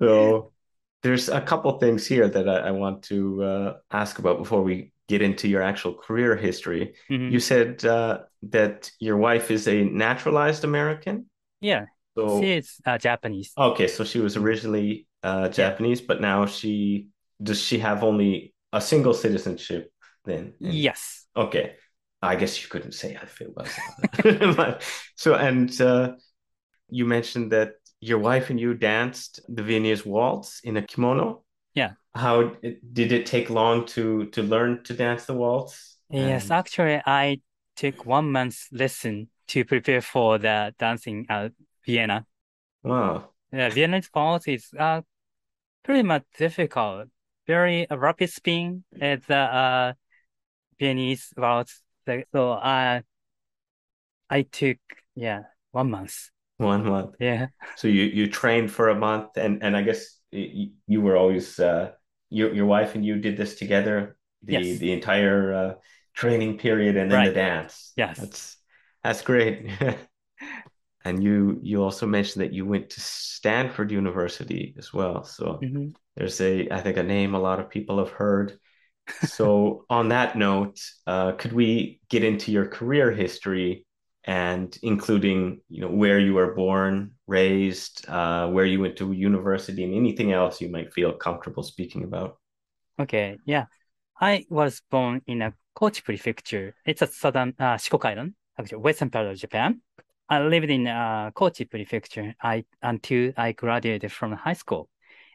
[0.00, 0.52] so
[1.02, 4.92] there's a couple things here that I, I want to uh, ask about before we
[5.12, 6.82] get into your actual career history.
[7.08, 7.30] Mhm.
[7.34, 8.14] You said uh,
[8.56, 11.16] that your wife is a naturalized American.
[11.60, 11.84] Yeah,
[12.16, 13.50] So she is uh, Japanese.
[13.56, 14.90] okay, so she was originally
[15.28, 17.06] uh, Japanese, but now she
[17.48, 18.32] does she have only
[18.72, 19.82] a single citizenship
[20.24, 20.42] then?
[20.62, 21.00] And- Yes.
[21.34, 21.66] Okay.
[22.22, 23.70] I guess you couldn't say if it was.
[25.16, 26.06] So, and uh,
[26.98, 27.70] you mentioned that
[28.00, 31.42] your wife and you danced the Viennese waltz in a kimono.
[31.74, 31.92] Yeah.
[32.14, 32.42] How
[32.92, 35.96] did it take long to to learn to dance the waltz?
[36.10, 37.40] Yes, actually, I
[37.76, 41.52] took one month's lesson to prepare for the dancing at
[41.86, 42.26] Vienna.
[42.82, 43.30] wow.
[43.52, 45.02] Yeah, Viennese waltz is uh
[45.84, 47.08] pretty much difficult.
[47.46, 49.94] Very uh, rapid spin at the uh
[50.80, 51.82] Viennese waltz.
[52.06, 53.02] So uh,
[54.30, 54.78] I took
[55.14, 56.30] yeah one month.
[56.58, 57.16] One month.
[57.18, 61.16] Yeah, So you you trained for a month, and and I guess you, you were
[61.16, 61.92] always uh,
[62.30, 64.80] your your wife and you did this together the Yes.
[64.80, 65.74] the entire uh,
[66.14, 67.92] training period, and then the dance.
[67.96, 68.18] Yes.
[68.18, 68.56] That's
[69.02, 69.70] that's great.
[71.02, 75.24] And you you also mentioned that you went to Stanford University as well.
[75.24, 75.94] So Mhm.
[76.14, 78.58] there's a I think a name a lot of people have heard.
[79.22, 83.86] So on that note, uh, could we get into your career history
[84.24, 89.84] and including, you know, where you were born, raised, uh, where you went to university,
[89.84, 92.38] and anything else you might feel comfortable speaking about?
[92.98, 93.66] Okay, yeah.
[94.20, 96.74] I was born in a Kochi prefecture.
[96.84, 99.80] It's a southern uh, Shikoku Island, actually western part of Japan.
[100.28, 104.90] I lived in uh, Kochi prefecture I until I graduated from high school,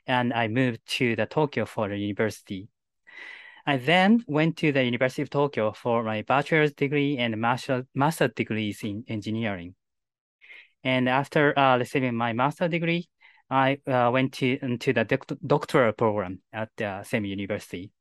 [0.05, 2.69] and I moved to the Tokyo for the university.
[3.67, 8.27] I then went to the University of Tokyo for my bachelor's degree and master master
[8.27, 9.73] degrees in engineering.
[10.83, 13.09] And after uh, receiving my master degree,
[13.49, 17.91] I uh, went to into the doc- doctoral program at the same university.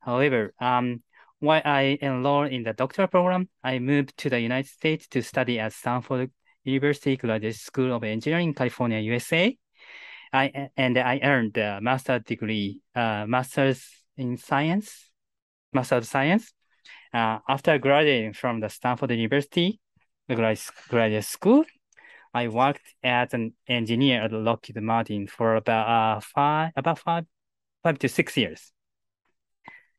[0.00, 1.02] However, um,
[1.38, 5.60] while I enrolled in the doctoral program, I moved to the United States to study
[5.60, 6.30] at Stanford
[6.64, 9.54] University Graduate School of Engineering, California, USA.
[10.32, 15.10] I and I earned a master degree, uh, master's in science,
[15.72, 16.52] master of science.
[17.12, 19.80] Uh, after graduating from the Stanford University
[20.28, 21.64] graduate school,
[22.32, 27.24] I worked as an engineer at Lockheed Martin for about uh, five, about five,
[27.82, 28.72] five to six years,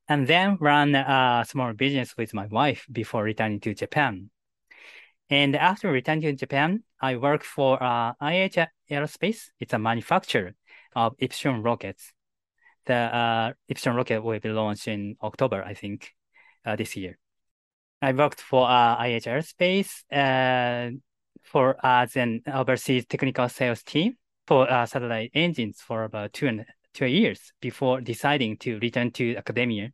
[0.10, 4.30] and then ran a small business with my wife before returning to Japan.
[5.30, 9.50] And after returning to Japan, I worked for uh, IHI Aerospace.
[9.60, 10.54] It's a manufacturer
[10.96, 12.12] of Epsilon rockets.
[12.86, 16.12] The uh, Epsilon rocket will be launched in October, I think,
[16.66, 17.18] uh, this year.
[18.02, 20.96] I worked for uh, IHI uh,
[21.44, 26.66] for as an overseas technical sales team for uh, satellite engines for about two and
[26.94, 29.92] two years before deciding to return to academia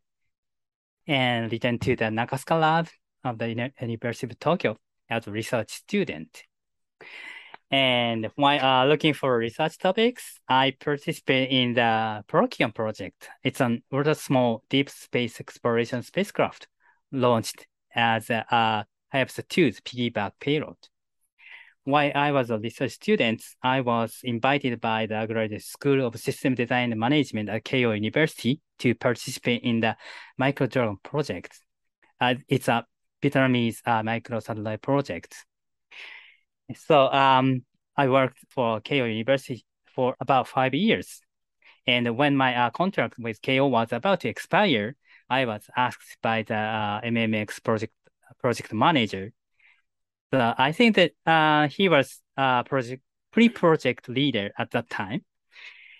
[1.07, 2.87] and return to the Nakasuka lab
[3.23, 4.77] of the University of Tokyo
[5.09, 6.43] as a research student.
[7.71, 13.29] And while uh, looking for research topics, I participate in the Procyon project.
[13.43, 16.67] It's an ultra small deep space exploration spacecraft
[17.13, 20.75] launched as a uh, Hayabusa 2's piggyback payload.
[21.85, 26.53] While I was a research student, I was invited by the Graduate School of System
[26.55, 29.95] Design and Management at Keio University to participate in the
[30.39, 31.59] Microdragon project.
[32.19, 32.85] Uh, it's a
[33.23, 35.45] Vietnamese uh, microsatellite project.
[36.75, 37.63] So um,
[37.95, 41.21] I worked for Keio University for about five years.
[41.87, 44.95] And when my uh, contract with KO was about to expire,
[45.29, 47.93] I was asked by the uh, MMX project
[48.39, 49.31] project manager.
[50.33, 55.23] So I think that uh, he was uh, project pre-project leader at that time,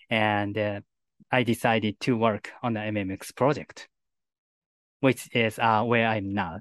[0.10, 0.82] and uh,
[1.32, 3.88] I decided to work on the MMX project,
[5.00, 6.60] which is uh, where I'm now.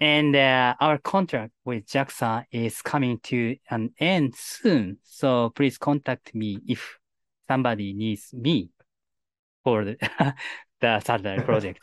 [0.00, 4.98] And uh, our contract with JAXA is coming to an end soon.
[5.02, 6.98] So please contact me if
[7.48, 8.70] somebody needs me
[9.64, 9.96] for the,
[10.80, 11.80] the satellite project.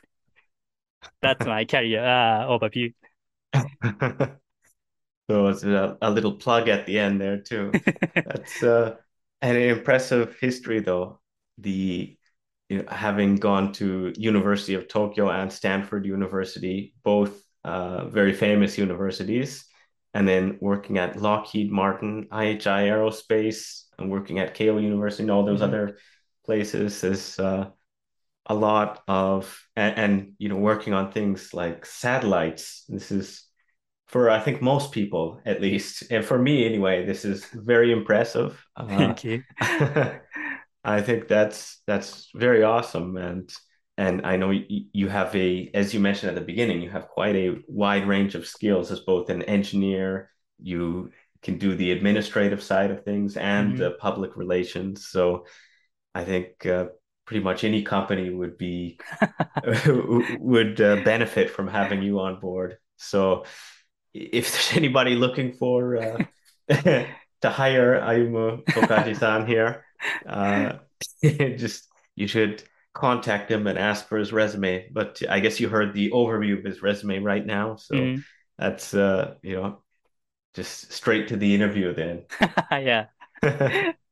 [1.21, 2.93] That's my career uh, overview.
[5.29, 7.71] So it's a, a little plug at the end there too.
[8.15, 8.95] That's uh,
[9.41, 11.19] an impressive history though.
[11.57, 12.15] The
[12.69, 18.77] you know, having gone to University of Tokyo and Stanford University, both uh, very famous
[18.79, 19.65] universities,
[20.15, 25.45] and then working at Lockheed Martin, IHI Aerospace, and working at Keio University and all
[25.45, 25.63] those Mhm.
[25.63, 25.99] other
[26.45, 27.71] places is uh,
[28.47, 32.85] a lot of and, and you know working on things like satellites.
[32.87, 33.43] This is
[34.07, 38.63] for I think most people at least, and for me anyway, this is very impressive.
[38.75, 39.43] Uh, Thank you.
[40.83, 43.49] I think that's that's very awesome, and
[43.97, 47.35] and I know you, have a, as you mentioned at the beginning, you have quite
[47.35, 50.31] a wide range of skills as both an engineer.
[50.61, 53.81] You can do the administrative side of things and Mhm.
[53.85, 55.07] uh, public relations.
[55.07, 55.45] So
[56.13, 56.87] I think uh,
[57.25, 58.99] pretty much any company would be
[60.39, 62.77] would uh, benefit from having you on board.
[62.97, 63.45] So
[64.13, 66.17] if there's anybody looking for uh,
[67.41, 69.85] to hire Ayumu Tokaji-san here,
[70.27, 70.77] uh,
[71.23, 72.63] just you should
[72.95, 74.89] contact him and ask for his resume.
[74.91, 78.23] But I guess you heard the overview of his resume right now, so Mm.
[78.59, 79.83] that's uh, you know
[80.55, 82.25] just straight to the interview then.
[82.71, 83.07] Yeah.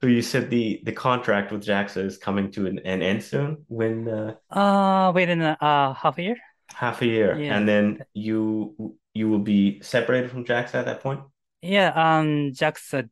[0.00, 3.64] So you said the the contract with JAXA is coming to an, an end soon,
[3.68, 6.36] when uh, Uh, within a uh, half a year?
[6.70, 7.58] half a year, Yeah.
[7.58, 11.20] and then you you will be separated from JAXA at that point.
[11.62, 13.10] Yeah, um, JAXA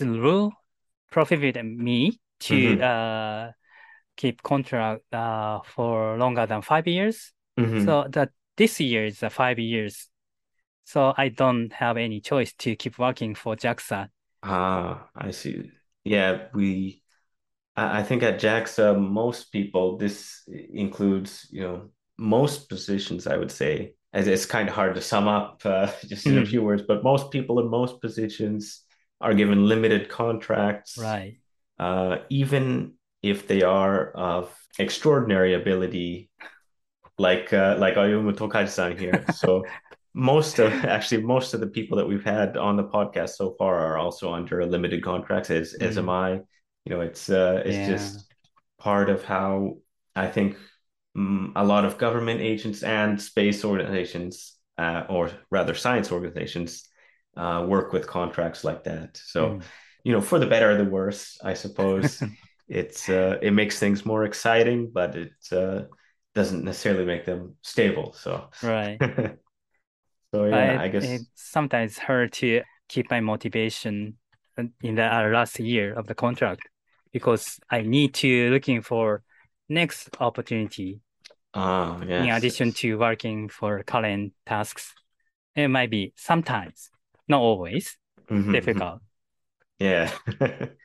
[0.00, 0.52] rule
[1.10, 2.80] prohibited me to Mhm.
[2.80, 3.52] uh
[4.16, 7.32] keep contract uh for longer than five years.
[7.58, 7.84] Mhm.
[7.84, 10.08] So that this year is five years.
[10.84, 14.08] So I don't have any choice to keep working for JAXA.
[14.42, 15.70] Ah, I see.
[16.04, 17.02] Yeah, we.
[17.76, 20.42] I think at JAXA, most people, this
[20.74, 23.94] includes, you know, most positions, I would say.
[24.12, 26.48] As it's kind of hard to sum up uh, just in a Mhm.
[26.50, 28.84] few words, but most people in most positions
[29.22, 31.38] are given limited contracts, Right.
[31.78, 36.30] uh, even if they are of extraordinary ability,
[37.18, 39.26] like uh, like Ayumu Tokaji-san here.
[39.30, 39.66] So
[40.14, 43.78] most of actually most of the people that we've had on the podcast so far
[43.78, 46.10] are also under a limited contracts, as as am Mm.
[46.10, 46.30] I.
[46.84, 47.86] You know, it's uh, it's Yeah.
[47.86, 48.24] just
[48.78, 49.78] part of how
[50.16, 50.56] I think
[51.16, 56.88] mm, a lot of government agents and space organizations, uh, or rather science organizations,
[57.36, 59.16] uh, work with contracts like that.
[59.16, 59.62] So, Mm.
[60.04, 62.22] you know, for the better or the worse, I suppose.
[62.72, 65.84] It's uh, it makes things more exciting, but it uh,
[66.34, 68.12] doesn't necessarily make them stable.
[68.14, 69.00] So, Right.
[70.32, 71.10] so yeah, But I guess.
[71.10, 74.18] it sometimes hard to keep my motivation
[74.82, 76.68] in the uh, last year of the contract
[77.12, 79.22] because I need to looking for
[79.68, 81.00] next opportunity
[81.54, 82.30] Ah, in yes.
[82.30, 84.94] addition to working for current tasks.
[85.56, 86.90] It might be sometimes,
[87.28, 87.98] not always,
[88.30, 88.82] Mhm, mhm.
[88.82, 89.02] difficult.
[89.80, 90.12] Yeah.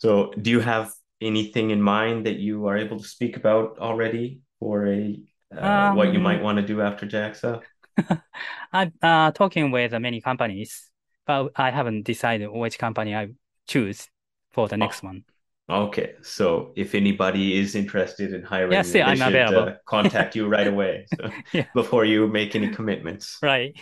[0.00, 4.40] So, do you have anything in mind that you are able to speak about already
[4.58, 5.20] for a
[5.56, 7.62] uh, what you might Um, want to do after JAXA?
[8.72, 10.90] I'm uh, talking with many companies,
[11.26, 13.28] but I haven't decided which company I
[13.66, 14.08] choose
[14.52, 15.24] for the next one.
[15.70, 19.68] Okay, so if anybody is interested in hiring Yes, yeah, I'm should available.
[19.68, 23.40] uh, contact you right away, so Yeah, before you make any commitments.
[23.42, 23.74] right.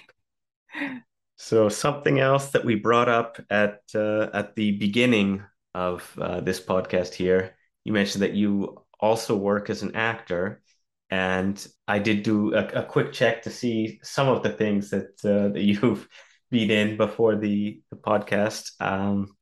[1.36, 5.44] So something else that we brought up at uh, at the beginning
[5.74, 10.62] of uh, this podcast here, you mentioned that you also work as an actor,
[11.10, 15.24] and I did do a, a quick check to see some of the things that
[15.24, 16.08] uh, that you've
[16.50, 18.72] been in before the the podcast.
[18.80, 19.34] Um,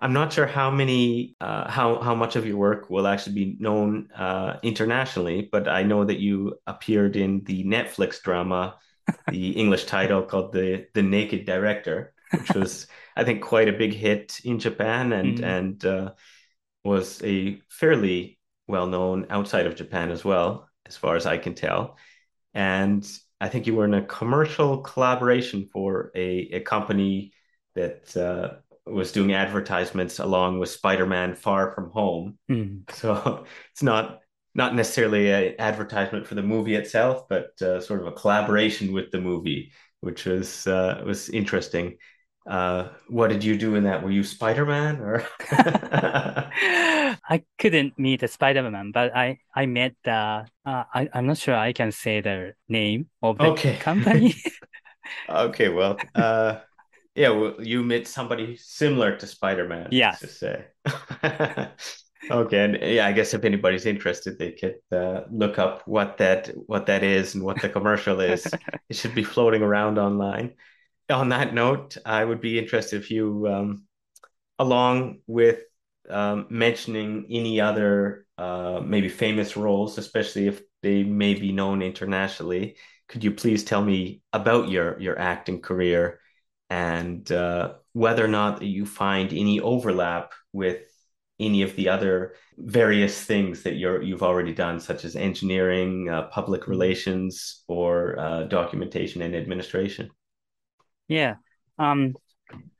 [0.00, 3.56] I'm not sure how many uh, how how much of your work will actually be
[3.58, 8.76] known uh, internationally, but I know that you appeared in the Netflix drama
[9.28, 13.94] the English title called the the Naked Director, which was I think quite a big
[13.94, 15.44] hit in Japan and Mm.
[15.44, 16.12] and uh,
[16.84, 21.54] was a fairly well known outside of Japan as well, as far as I can
[21.54, 21.96] tell.
[22.54, 23.06] And
[23.40, 27.32] I think you were in a commercial collaboration for a, a company
[27.74, 32.38] that uh, was doing advertisements along with Spider-Man Far From Home.
[32.50, 32.82] Mm.
[32.92, 34.20] So it's not
[34.56, 39.10] not necessarily an advertisement for the movie itself, but uh, sort of a collaboration with
[39.10, 41.96] the movie, which was uh, was interesting.
[42.46, 44.02] Uh, what did you do in that?
[44.02, 45.26] Were you Spider-Man or?
[46.60, 51.54] I couldn't meet a Spider-Man, but I I met the uh, I I'm not sure
[51.54, 53.78] I can say the name of the Okay.
[53.78, 54.34] company.
[55.28, 56.60] Okay, well, uh,
[57.14, 60.20] yeah, well, you met somebody similar to Spider-Man, let's Yes.
[60.20, 60.66] just say.
[62.30, 66.48] Okay, and yeah, I guess if anybody's interested, they could uh, look up what that
[66.66, 68.56] what that is and what the commercial is.
[68.88, 70.54] It should be floating around online.
[71.10, 73.84] On that note, I would be interested if you, um,
[74.58, 75.60] along with
[76.08, 82.76] um, mentioning any other uh, maybe famous roles, especially if they may be known internationally,
[83.08, 86.20] could you please tell me about your your acting career
[86.70, 90.86] and uh, whether or not you find any overlap with
[91.40, 96.22] any of the other various things that you're you've already done, such as engineering, uh,
[96.28, 96.70] public Mm-hmm.
[96.70, 100.10] relations, or uh, documentation and administration?
[101.08, 101.36] Yeah.
[101.78, 102.14] Um,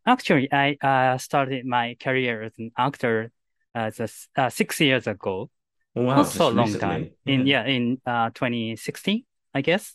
[0.06, 3.30] actually, I uh, started my career as an actor
[3.74, 4.08] as a,
[4.40, 5.50] uh, six years ago.
[5.94, 6.80] Wow, Not so long recently.
[6.80, 7.10] time.
[7.26, 9.94] In yeah, in uh 2016, I guess.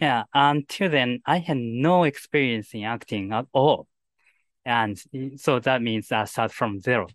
[0.00, 0.24] Yeah.
[0.34, 3.86] Until then, I had no experience in acting at all,
[4.64, 4.98] and
[5.36, 7.06] so that means I start from zero.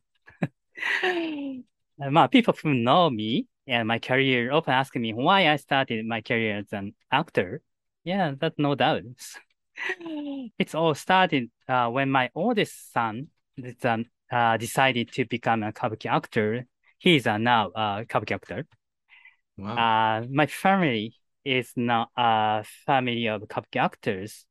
[2.02, 6.04] Uh, ma, people who know me and my career often ask me why I started
[6.04, 7.62] my career as an actor.
[8.04, 9.04] Yeah, that's no doubt.
[10.58, 13.28] It's all started uh, when my oldest son
[14.32, 16.66] uh, decided to become a kabuki actor.
[16.98, 18.66] He's a now a kabuki actor.
[19.58, 19.78] Wow.
[19.78, 24.46] Uh, my family is not a family of kabuki actors.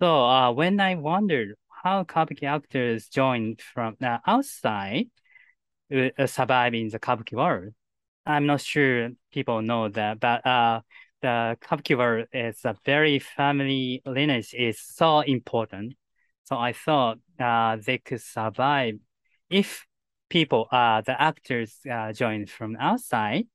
[0.00, 5.10] So uh, when I wondered how kabuki actors joined from the outside
[5.94, 7.74] uh, uh, survive in the kabuki world,
[8.26, 10.80] I'm not sure people know that, but uh,
[11.24, 15.94] the world is a very family lineage is so important.
[16.44, 18.94] So I thought uh, they could survive
[19.48, 19.86] if
[20.28, 23.46] people, uh, the actors uh, joined from outside,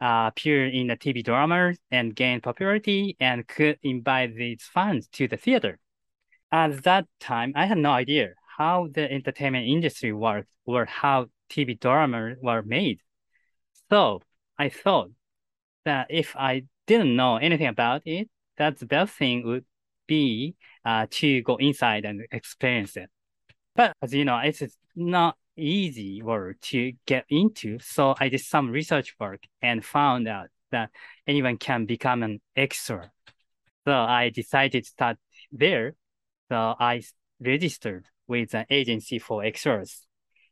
[0.00, 5.28] uh, appear in the TV drama and gain popularity and could invite these fans to
[5.28, 5.78] the theater.
[6.50, 11.74] At that time, I had no idea how the entertainment industry worked or how TV
[11.74, 12.98] dramas were made.
[13.90, 14.22] So
[14.58, 15.10] I thought
[15.84, 19.64] that if I didn't know anything about it, that the best thing would
[20.06, 20.54] be
[20.84, 23.10] uh, to go inside and experience it.
[23.74, 24.62] But as you know, it's
[24.94, 27.78] not easy work to get into.
[27.80, 30.90] So I did some research work and found out that
[31.26, 33.10] anyone can become an extra.
[33.86, 35.16] So I decided to start
[35.50, 35.94] there.
[36.50, 37.02] So I
[37.40, 40.06] registered with an agency for extras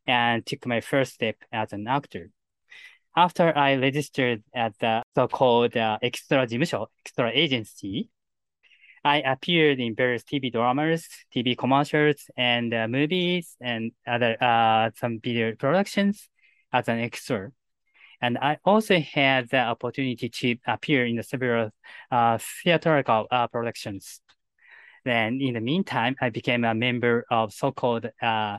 [0.06, 2.30] and took my first step as an actor
[3.20, 8.08] after I registered at the so-called uh, extra jimsho, extra agency,
[9.04, 15.20] I appeared in various TV dramas, TV commercials, and uh, movies, and other uh, some
[15.22, 16.30] video productions
[16.72, 17.50] as an extra.
[18.22, 21.70] And I also had the opportunity to appear in the several
[22.10, 24.22] uh, theatrical uh, productions.
[25.04, 28.58] Then, in the meantime, I became a member of so-called uh,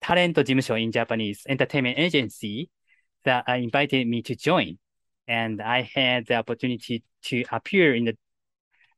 [0.00, 2.70] talent jimsho in Japanese entertainment agency
[3.26, 4.78] that uh, invited me to join.
[5.28, 8.16] And I had the opportunity to appear in the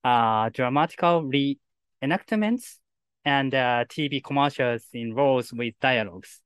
[0.05, 2.77] uh, dramatical reenactments
[3.25, 6.41] and uh, TV commercials in roles with dialogues.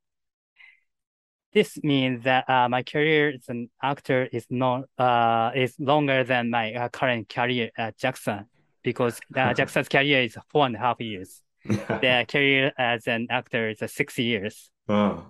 [1.53, 6.49] This means that uh, my career as an actor is not uh, is longer than
[6.49, 8.47] my uh, current career at JAXA
[8.83, 11.43] because uh, JAXA's career is four and a half years.
[11.64, 14.70] The career as an actor is six years.
[14.89, 15.26] oh.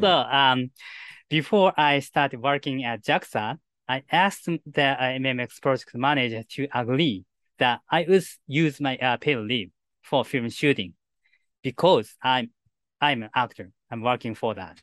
[0.00, 0.70] So um,
[1.28, 3.58] before I started working at JAXA,
[3.88, 7.24] I asked the uh, MMX project manager to agree
[7.58, 9.70] that I would use my uh, paid leave
[10.02, 10.94] for film shooting
[11.62, 12.50] because I'm
[13.00, 13.70] I'm an actor.
[13.90, 14.80] I'm working for that.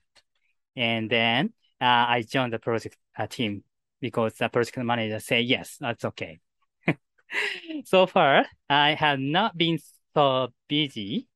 [0.75, 3.63] And then uh, I joined the project uh, team
[3.99, 6.39] because the project manager said yes, that's okay.
[7.85, 9.79] so far, I have not been
[10.13, 11.27] so busy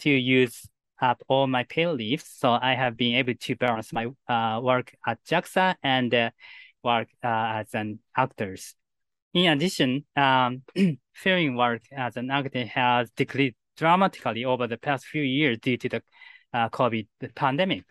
[0.00, 0.66] to use
[1.00, 4.94] up all my paid leaves, so I have been able to balance my uh, work
[5.06, 6.30] at JAXA and uh,
[6.82, 8.74] work uh, as an actors.
[9.32, 10.62] In addition, um,
[11.14, 15.88] film work as an actor has decreased dramatically over the past few years due to
[15.88, 16.02] the
[16.52, 17.84] uh, COVID pandemic.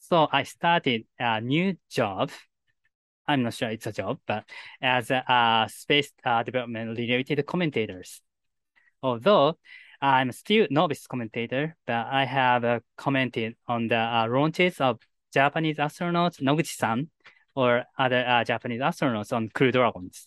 [0.00, 2.30] So I started a new job.
[3.28, 4.44] I'm not sure it's a job, but
[4.82, 8.20] as a, uh, space uh, development related commentators.
[9.02, 9.58] Although
[10.02, 14.98] I'm still novice commentator, but I have uh, commented on the uh, launches of
[15.32, 17.10] Japanese astronauts Noguchi-san
[17.54, 20.26] or other uh, Japanese astronauts on Crew Dragons.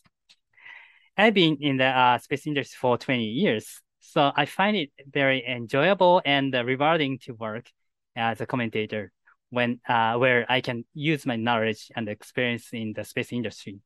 [1.18, 5.44] I've been in the uh, space industry for 20 years, so I find it very
[5.46, 7.70] enjoyable and uh, rewarding to work
[8.16, 9.12] as a commentator
[9.50, 13.80] when uh, where I can use my knowledge and experience in the space industry.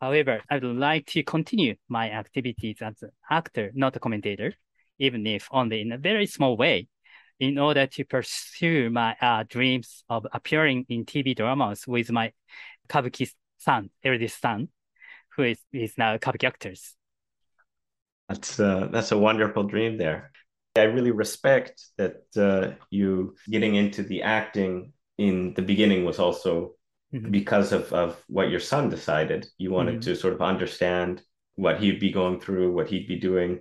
[0.00, 4.52] However, I would like to continue my activities as an actor, not a commentator,
[4.98, 6.88] even if only in a very small way,
[7.38, 12.32] in order to pursue my uh, dreams of appearing in TV dramas with my
[12.88, 14.68] Kabuki son, eldest son,
[15.36, 16.94] who is, is now Kabuki actors.
[18.28, 20.32] That's uh, that's a wonderful dream there.
[20.76, 26.74] I really respect that uh, you getting into the acting in the beginning was also
[27.12, 27.30] Mhm.
[27.30, 29.46] because of of what your son decided.
[29.58, 30.02] You wanted Mhm.
[30.02, 31.22] to sort of understand
[31.54, 33.60] what he'd be going through, what he'd be doing,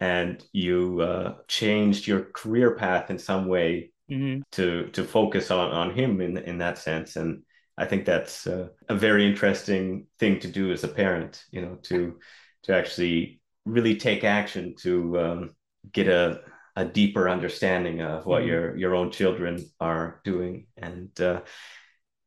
[0.00, 4.42] and you uh, changed your career path in some way Mhm.
[4.52, 7.42] to to focus on on him in in that sense and
[7.78, 11.76] I think that's uh, a very interesting thing to do as a parent you know
[11.84, 12.18] to
[12.64, 15.50] to actually really take action to um,
[15.92, 16.40] get a
[16.76, 18.46] a deeper understanding of what Mhm.
[18.48, 21.40] your your own children are doing and uh,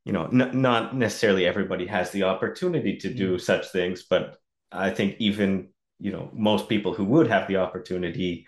[0.06, 3.42] you know n- not necessarily everybody has the opportunity to do Mhm.
[3.42, 4.38] such things but
[4.72, 5.70] I think even
[6.00, 8.48] you know most people who would have the opportunity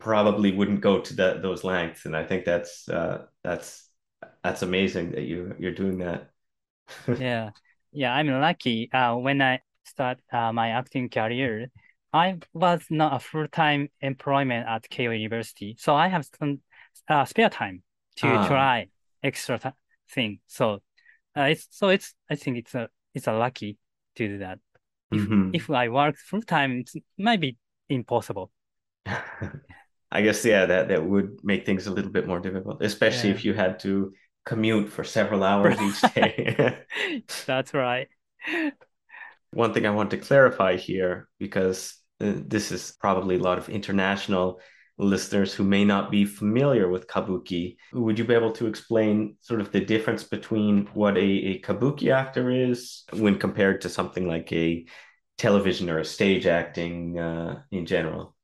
[0.00, 3.88] probably wouldn't go to that those lengths and I think that's uh that's
[4.44, 6.30] that's amazing that you you're doing that
[7.16, 7.50] Yeah.
[7.92, 8.90] Yeah, I'm lucky.
[8.92, 11.68] Uh, when I start uh, my acting career,
[12.12, 16.60] I was not a full-time employment at Keio University, so I have some
[17.08, 17.82] uh, spare time
[18.16, 18.88] to ah try
[19.22, 19.74] extra th
[20.10, 20.40] thing.
[20.46, 20.82] So
[21.36, 23.78] uh, it's so it's I think it's a it's a lucky
[24.16, 24.60] to do that.
[25.12, 25.52] If mhm.
[25.52, 27.56] if I work full-time, it might be
[27.88, 28.50] impossible.
[30.10, 33.30] I guess yeah that that would make things a little bit more difficult especially Yeah.
[33.30, 34.12] if you had to
[34.44, 36.84] commute for several hours each day
[37.46, 38.08] That's right.
[39.52, 43.68] One thing I want to clarify here, because uh, this is probably a lot of
[43.68, 44.60] international
[44.98, 47.76] listeners who may not be familiar with kabuki.
[47.92, 52.12] Would you be able to explain sort of the difference between what a, a kabuki
[52.12, 54.84] actor is when compared to something like a
[55.38, 58.34] television or a stage acting uh, in general?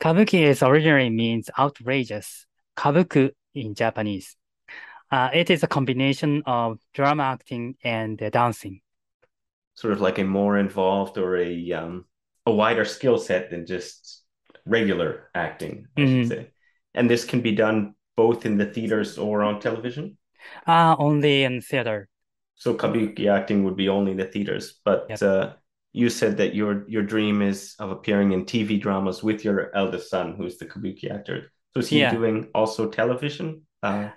[0.00, 2.46] Kabuki is originally means outrageous.
[2.76, 4.36] Kabuku in Japanese.
[5.10, 8.80] Uh, it is a combination of drama acting and uh, dancing.
[9.74, 12.04] Sort of like a more involved or a um,
[12.46, 14.22] a wider skill set than just
[14.68, 16.26] regular acting, I should Mhm.
[16.26, 16.50] say.
[16.94, 20.18] And this can be done both in the theaters or on television.
[20.66, 22.08] Uh, only in theater.
[22.56, 25.22] So kabuki acting would be only in the theaters, but Yep.
[25.22, 25.54] uh,
[25.92, 30.10] you said that your your dream is of appearing in TV dramas with your eldest
[30.10, 31.52] son, who's the kabuki actor.
[31.72, 32.06] So is he Yeah.
[32.06, 33.66] doing also television?
[33.82, 34.10] Uh,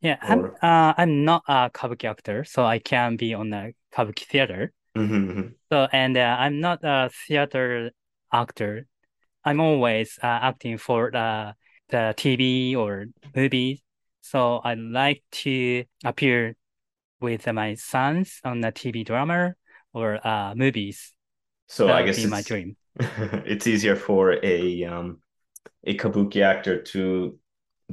[0.00, 4.24] Yeah, I'm uh I'm not a kabuki actor, so I can't be on a kabuki
[4.24, 4.72] theater.
[4.94, 5.54] Mhm, mhm.
[5.72, 7.92] So and uh, I'm not a theater
[8.32, 8.86] actor.
[9.48, 11.54] I'm always uh, acting for the
[11.88, 13.80] the TV or movies.
[14.20, 16.54] So I like to appear
[17.20, 19.54] with my sons on the TV drama
[19.94, 21.14] or uh movies.
[21.68, 22.76] So That I guess be my dream.
[23.00, 25.20] it's easier for a um
[25.84, 27.38] a kabuki actor to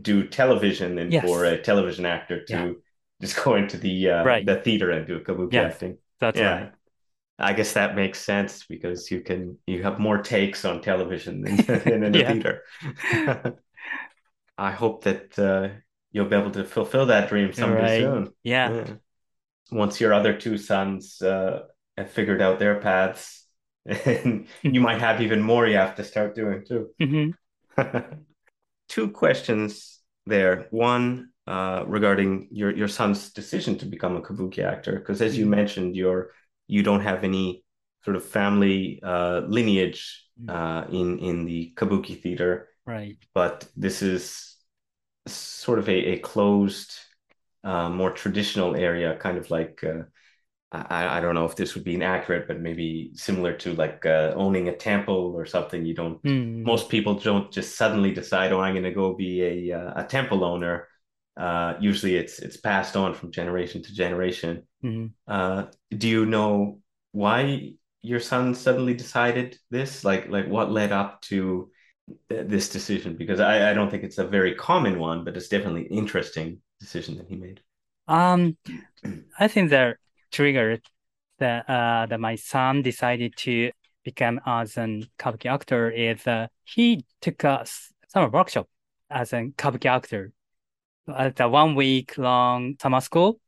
[0.01, 1.21] do television than Yes.
[1.21, 2.73] for a television actor to Yeah.
[3.21, 4.43] just go into the uh, Right.
[4.43, 5.97] the theater and do kabuki Yes, acting.
[6.19, 6.43] that's Yeah.
[6.43, 6.71] right.
[7.37, 11.57] I guess that makes sense because you can you have more takes on television than,
[11.87, 12.25] than in a Yeah.
[12.25, 12.63] theater.
[14.57, 15.69] I hope that uh,
[16.11, 17.87] you'll be able to fulfill that dream someday Right.
[17.87, 18.33] soon.
[18.43, 18.73] Yeah.
[18.73, 18.95] Yeah.
[19.71, 21.63] Once your other two sons uh,
[21.97, 23.45] have figured out their paths,
[23.85, 26.89] and you might have even more you have to start doing too.
[26.99, 27.31] hmm
[28.87, 30.67] Two questions there.
[30.71, 35.45] One uh, regarding your your son's decision to become a kabuki actor, because as you
[35.45, 35.49] Mhm.
[35.49, 36.31] mentioned, you're
[36.67, 37.63] you don't have any
[38.03, 40.49] sort of family uh, lineage Mm.
[40.49, 43.17] uh, in in the kabuki theater, Right.
[43.33, 44.55] but this is
[45.27, 46.91] sort of a, a closed,
[47.63, 50.03] uh, more traditional area, kind of like uh,
[50.71, 54.33] I, I don't know if this would be inaccurate, but maybe similar to like uh,
[54.35, 55.85] owning a temple or something.
[55.85, 56.63] You don't Mm.
[56.65, 60.05] most people don't just suddenly decide, oh, I'm going to go be a uh, a
[60.05, 60.87] temple owner.
[61.37, 64.63] Uh, usually, it's it's passed on from generation to generation.
[64.81, 65.15] Mhm.
[65.27, 65.65] Uh,
[65.97, 66.79] do you know
[67.11, 70.03] why your son suddenly decided this?
[70.03, 71.71] Like, like what led up to
[72.29, 73.15] th- this decision?
[73.17, 76.61] Because I, I don't think it's a very common one, but it's definitely an interesting
[76.79, 77.61] decision that he made.
[78.07, 78.57] Um,
[79.39, 79.95] I think the
[80.31, 80.79] trigger
[81.39, 83.71] that uh that my son decided to
[84.03, 87.65] become as an kabuki actor is uh, he took a
[88.07, 88.67] summer workshop
[89.09, 90.31] as a kabuki actor
[91.07, 93.39] at a one week long summer school,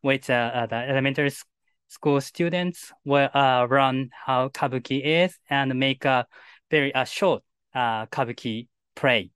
[0.00, 1.32] which uh, uh, the elementary
[1.88, 6.26] school students will uh, learn how kabuki is and make a
[6.70, 7.42] very uh, short
[7.74, 9.30] uh, kabuki play.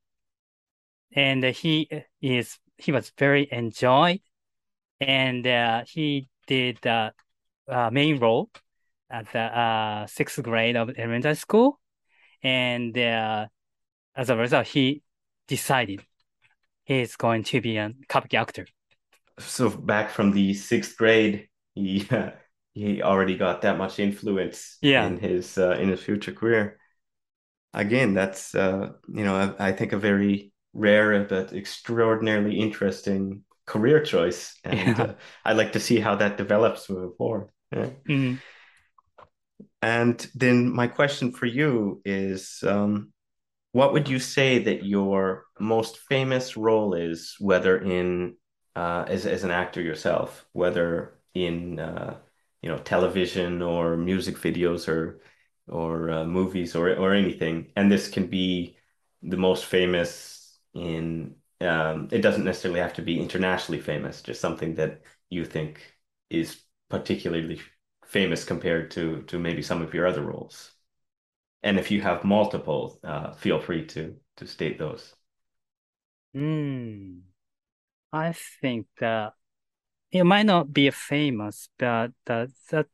[1.14, 1.88] And he
[2.20, 4.20] is he was very enjoyed,
[5.00, 7.12] and uh, he did the
[7.68, 8.50] uh, main role
[9.10, 11.80] at the uh, sixth grade of elementary school,
[12.42, 13.46] and uh,
[14.16, 15.02] as a result, he
[15.46, 16.04] decided
[16.84, 18.66] he's going to be a kabuki actor.
[19.38, 22.08] So back from the sixth grade, he
[22.74, 25.06] he already got that much influence Yeah.
[25.06, 26.78] in his uh, in his future career.
[27.74, 34.02] Again, that's uh, you know I, I think a very rare but extraordinarily interesting career
[34.02, 35.00] choice, and Yeah.
[35.00, 35.14] uh,
[35.44, 37.50] I'd like to see how that develops moving forward.
[37.72, 37.90] Yeah.
[38.06, 38.42] Mhm.
[39.82, 43.12] And then my question for you is, um,
[43.74, 48.36] what would you say that your most famous role is, whether in
[48.76, 52.18] uh, as as an actor yourself, whether in uh,
[52.62, 55.20] you know television or music videos or
[55.66, 58.78] or uh, movies or or anything, and this can be
[59.22, 61.34] the most famous in.
[61.60, 65.80] Um, it doesn't necessarily have to be internationally famous, just something that you think
[66.30, 67.60] is particularly
[68.06, 70.70] famous compared to to maybe some of your other roles.
[71.64, 75.14] And if you have multiple, uh, feel free to to state those.
[76.34, 77.20] Hmm.
[78.12, 79.32] I think that
[80.12, 82.86] it might not be famous, but that that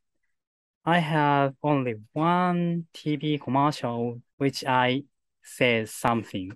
[0.85, 5.03] I have only one TV commercial which I
[5.43, 6.53] say something.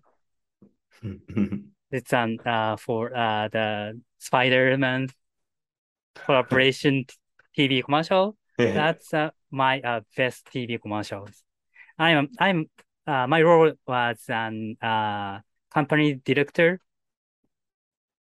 [1.90, 5.08] It's um uh for uh the Spider-Man
[6.14, 7.04] collaboration
[7.54, 8.36] TV commercial.
[8.58, 11.42] That's uh, my uh, best TV commercials.
[11.98, 12.66] I'm I'm
[13.06, 15.40] uh, my role was an uh,
[15.70, 16.80] company director,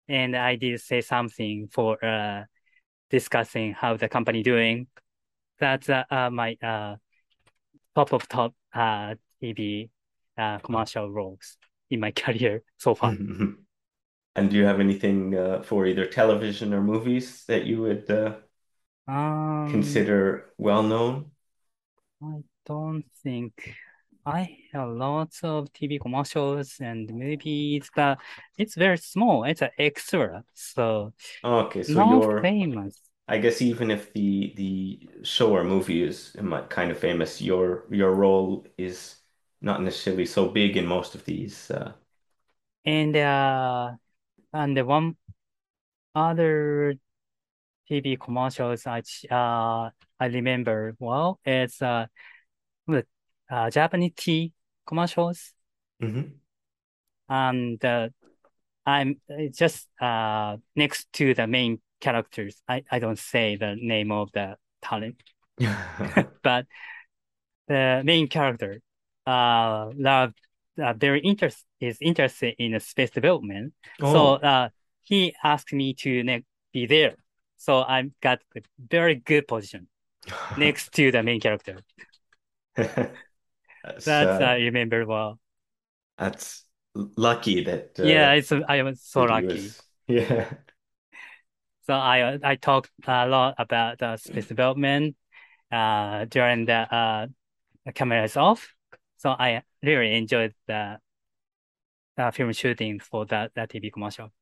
[0.09, 2.45] and I did say something for uh,
[3.11, 4.89] discussing how the company doing.
[5.61, 6.97] That's uh, uh, my uh,
[7.95, 9.91] top of top uh, TV
[10.39, 11.57] uh, commercial roles
[11.91, 13.17] in my career so far.
[14.37, 18.37] And do you have anything uh, for either television or movies that you would uh,
[19.07, 21.31] Um, consider well known?
[22.21, 23.75] I don't think
[24.27, 28.19] I have lots of TV commercials and movies, but
[28.59, 29.45] it's very small.
[29.45, 31.12] It's an extra, so
[31.45, 33.01] Okay, so not your famous.
[33.29, 36.37] I guess even if the the show or movie is
[36.71, 39.17] kind of famous, your your role is
[39.62, 41.71] not necessarily so big in most of these.
[41.71, 41.95] Uh,
[42.85, 43.93] And uh,
[44.53, 45.17] and the one
[46.15, 46.95] other
[47.89, 49.91] TV commercials I uh
[50.21, 52.07] I remember well, it's uh
[52.87, 53.07] the
[53.51, 54.53] uh, Japanese tea
[54.87, 55.53] commercials,
[56.01, 56.41] mhm.
[57.28, 58.09] and uh,
[58.87, 59.20] I'm
[59.53, 62.61] just uh next to the main characters.
[62.68, 65.22] I I don't say the name of the talent,
[66.43, 66.66] but
[67.68, 68.80] the main character
[69.26, 70.39] uh loved
[70.82, 73.72] uh, very interest is interested in space development.
[74.01, 74.35] So Oh.
[74.35, 74.68] uh
[75.03, 77.16] he asked me to ne be there.
[77.57, 79.89] So I got a very good position
[80.59, 81.78] next to the main character.
[83.83, 85.39] That's uh, I remember well.
[86.18, 86.64] that's
[86.95, 89.75] lucky that uh, Yeah, it's I was so lucky.
[89.75, 90.55] was yeah.
[91.83, 95.16] So I I talked a lot about the space development
[95.72, 97.27] uh during the uh
[97.87, 98.75] the camera is off.
[99.18, 101.01] So I really enjoyed the
[102.18, 104.33] uh, film shooting for that that TV commercial.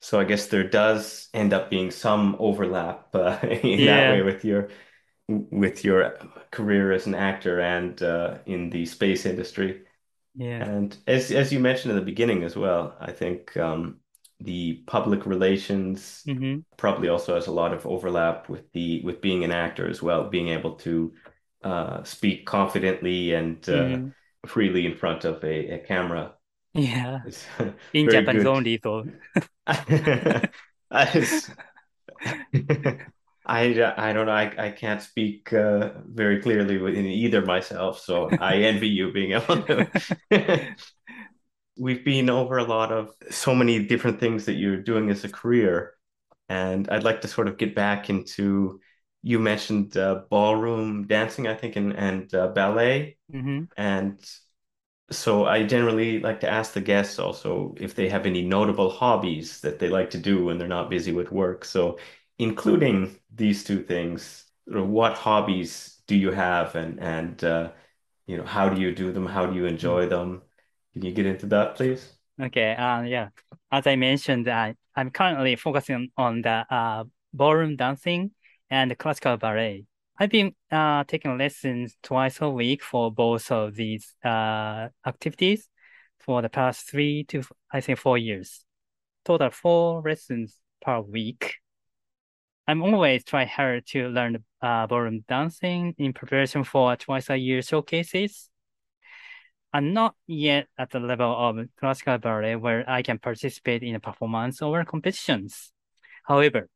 [0.00, 4.44] So I guess there does end up being some overlap uh, in that way with
[4.44, 4.70] your
[5.50, 6.16] with your
[6.50, 9.84] career as an actor and uh, in the space industry.
[10.34, 10.60] Yeah.
[10.60, 14.00] And as as you mentioned in the beginning as well, I think um,
[14.40, 19.44] the public relations hmm probably also has a lot of overlap with the with being
[19.44, 21.14] an actor as well, being able to
[21.64, 24.12] uh, speak confidently and uh, hmm
[24.46, 26.34] freely in front of a, a camera
[26.74, 27.20] Yeah.
[27.92, 28.46] In very Japanese good.
[28.46, 29.04] only though.
[33.50, 34.32] I, I, don't know.
[34.32, 39.32] I, I can't speak uh, very clearly in either myself, so I envy you being
[39.32, 39.90] able to.
[41.76, 45.28] We've been over a lot of so many different things that you're doing as a
[45.28, 45.94] career,
[46.48, 48.80] and I'd like to sort of get back into.
[49.22, 54.18] You mentioned uh, ballroom dancing, I think, and and uh, ballet, hmm and
[55.10, 59.60] so I generally like to ask the guests also if they have any notable hobbies
[59.62, 61.64] that they like to do when they're not busy with work.
[61.64, 61.98] So,
[62.40, 67.72] including these two things, what hobbies do you have and and uh,
[68.26, 69.26] you know, how do you do them?
[69.26, 70.42] How do you enjoy them?
[70.94, 72.12] Can you get into that, please?
[72.40, 72.74] Okay.
[72.74, 73.28] Uh, yeah.
[73.70, 78.32] As I mentioned, I I'm currently focusing on the uh ballroom dancing
[78.70, 79.84] and classical ballet.
[80.18, 85.68] I've been uh taking lessons twice a week for both of these uh activities
[86.20, 88.64] for the past three to I think four years.
[89.24, 91.56] Total four lessons per week.
[92.70, 97.62] I'm always trying hard to learn uh, ballroom dancing in preparation for twice a year
[97.62, 98.48] showcases.
[99.72, 103.98] I'm not yet at the level of classical ballet where I can participate in a
[103.98, 105.72] performance or competitions.
[106.24, 106.68] However,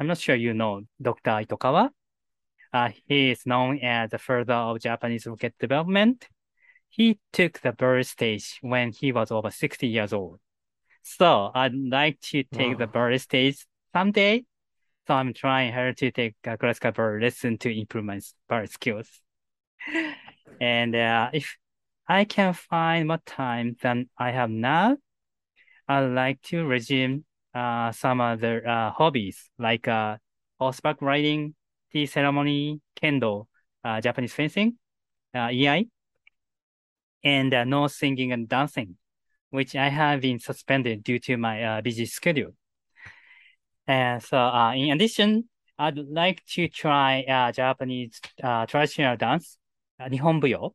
[0.00, 1.32] I'm not sure you know Dr.
[1.32, 1.90] Itokawa.
[2.72, 6.26] Uh, he is known as the father of Japanese rocket development.
[6.88, 10.40] He took the bird stage when he was over 60 years old.
[11.02, 12.92] So I'd like to take the Wow.
[12.92, 14.46] bird stage someday.
[15.06, 19.08] So I'm trying hard to take a classical lesson to improve my bird skills.
[20.60, 21.58] And uh, if
[22.08, 24.96] I can find more time than I have now,
[25.88, 27.24] I'd like to resume
[27.54, 30.16] uh, some other uh, hobbies like uh,
[30.58, 31.54] horseback riding,
[31.92, 33.46] tea ceremony, kendo,
[33.84, 34.78] uh, Japanese fencing,
[35.34, 35.88] uh, iai,
[37.24, 38.96] and uh, Noh singing and dancing,
[39.50, 42.54] which I have been suspended due to my uh, busy schedule.
[43.86, 49.58] And so, uh, in addition, I'd like to try uh, Japanese uh, traditional dance,
[50.00, 50.72] uh, Nihonbuyo,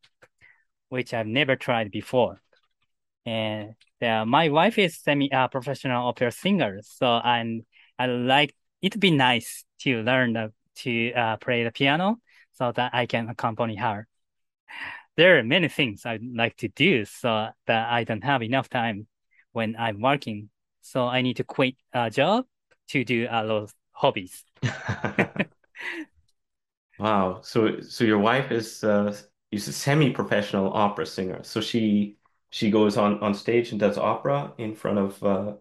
[0.89, 2.41] which I've never tried before.
[3.25, 7.65] And uh, my wife is semi-professional opera singer, so I'm
[7.97, 12.17] I like it'd be nice to learn uh, to uh, play the piano
[12.53, 14.07] so that I can accompany her.
[15.17, 19.07] There are many things I'd like to do, so that I don't have enough time
[19.51, 20.49] when I'm working.
[20.81, 22.45] So I need to quit a job
[22.89, 24.43] to do a lot of hobbies.
[26.97, 27.41] Wow.
[27.41, 29.15] So so your wife is uh
[29.51, 31.43] is a semi-professional opera singer.
[31.43, 32.17] So she
[32.49, 35.53] she goes on on stage and does opera in front of uh,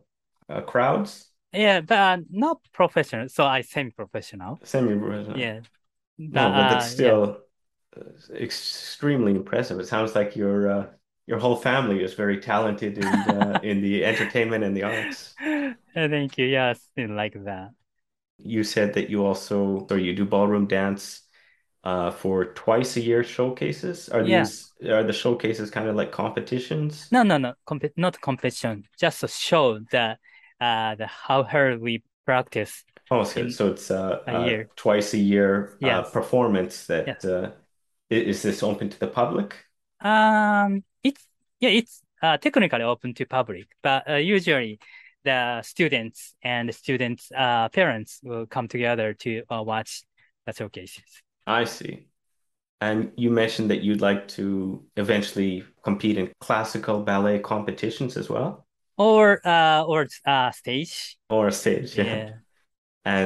[0.48, 1.30] uh crowds.
[1.52, 3.28] Yeah, but uh, not professional.
[3.28, 4.60] So I semi-professional.
[4.62, 5.36] Semi-professional.
[5.36, 5.60] Yeah,
[6.18, 6.94] No, but but that's uh, yeah.
[6.94, 7.42] still
[7.96, 8.02] uh,
[8.34, 9.80] extremely impressive.
[9.80, 10.86] It sounds like your uh,
[11.28, 15.36] your whole family is very talented in uh, in the entertainment and the arts.
[15.94, 16.46] Thank you.
[16.46, 17.70] Yes, like that.
[18.38, 21.22] You said that you also, or you do ballroom dance
[21.84, 24.08] uh, for twice a year showcases.
[24.08, 24.50] Are Yeah.
[24.50, 27.10] these are the showcases kind of like competitions?
[27.10, 27.54] No, no, no.
[27.66, 28.84] Comp not competition.
[28.98, 30.18] Just to show that
[30.60, 34.70] uh the how hard we practice Oh, so, so it's uh, a uh year.
[34.76, 37.24] twice a year uh, performance that Yes.
[37.24, 37.52] uh,
[38.10, 39.56] is this open to the public?
[40.00, 40.84] Um,
[41.60, 44.78] yeah, it's uh technically open to public, but uh, usually
[45.24, 50.02] the students and the students' uh parents will come together to uh, watch
[50.46, 51.22] the showcases.
[51.48, 52.06] I see.
[52.80, 58.66] And you mentioned that you'd like to eventually compete in classical ballet competitions as well,
[58.98, 61.16] Or uh or uh stage.
[61.30, 62.20] or a stage, yeah.
[62.24, 62.38] Yeah.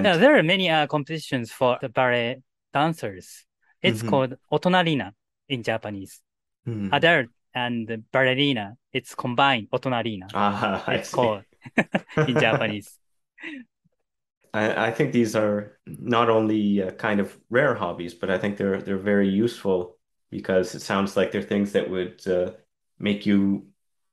[0.03, 3.45] Yeah, And there are many uh, competitions for the ballet dancers.
[3.83, 5.13] It's mhm, called otonarina
[5.49, 6.21] in Japanese.
[6.67, 6.93] mhm.
[6.93, 10.35] Adult and ballerina, it's combined otonarina.
[10.35, 11.33] Ah, I It's see.
[11.33, 11.45] called
[12.27, 12.99] in Japanese.
[14.55, 18.57] I, I think these are not only uh, kind of rare hobbies, but I think
[18.57, 19.99] they're they're very useful
[20.31, 22.53] because it sounds like they're things that would uh,
[22.99, 23.67] make you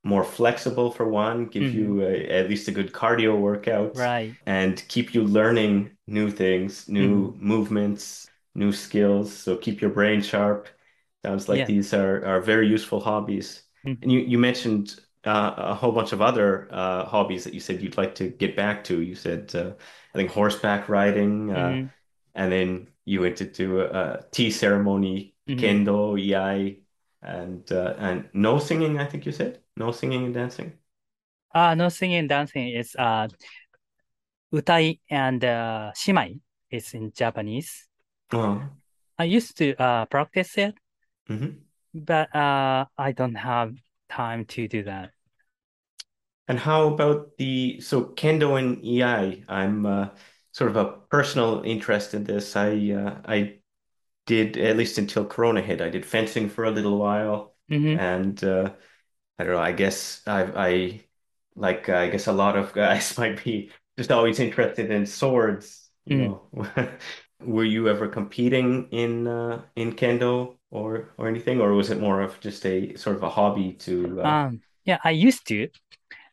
[0.04, 4.38] more flexible for one, give hmm you a, at least a good cardio workout, Right.
[4.46, 9.34] and keep you learning new things, new movements, new skills.
[9.36, 10.68] So keep your brain sharp.
[11.26, 11.66] Sounds like Yeah.
[11.66, 13.64] these are are very useful hobbies.
[14.02, 17.60] And hmm you you mentioned uh, a whole bunch of other uh, hobbies that you
[17.60, 19.02] said you'd like to get back to.
[19.02, 19.74] You said uh,
[20.14, 21.92] I think horseback riding, uh, hmm
[22.36, 23.86] and then you went to a,
[24.20, 26.82] a tea ceremony, hmm kendo, iai,
[27.22, 29.00] and uh, and Noh singing.
[29.00, 30.78] I think you said Noh singing and dancing.
[31.54, 33.28] Uh, Noh singing and dancing is uh
[34.54, 36.40] utai and uh, shimai
[36.70, 37.88] It's in Japanese.
[38.32, 38.70] Oh,
[39.20, 40.76] I used to uh practice it,
[41.30, 41.62] hmm
[41.94, 43.76] but uh I don't have
[44.10, 45.12] time to do that.
[46.48, 49.46] And how about the so kendo and iai?
[49.48, 50.10] I'm uh,
[50.52, 52.56] sort of a personal interest in this.
[52.56, 53.60] I uh, I
[54.28, 55.82] did at least until Corona hit.
[55.82, 58.76] I did fencing for a little while, hmm and uh,
[59.40, 59.62] I don't know.
[59.62, 61.02] I guess I I
[61.56, 65.90] like uh, I guess a lot of guys might be just always interested in swords.
[66.06, 66.40] You Mm.
[66.56, 66.98] know,
[67.42, 72.22] were you ever competing in uh, in kendo or or anything, or was it more
[72.22, 74.22] of just a sort of a hobby to?
[74.22, 75.70] Uh, Um, yeah, I used to.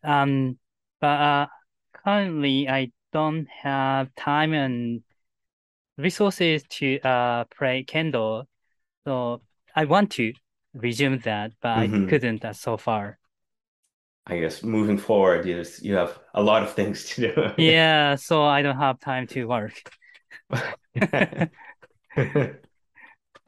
[0.05, 0.59] Um,
[1.01, 1.47] but uh,
[1.93, 5.05] currently I don't have time and
[5.99, 8.47] resources to uh play Kendo.
[9.07, 9.43] So
[9.77, 10.35] I want to
[10.75, 12.07] resume that, but I mhm.
[12.07, 13.19] couldn't uh, so far.
[14.27, 17.53] I guess moving forward, you you have a lot of things to do.
[17.57, 19.75] Yeah, so I don't have time to work.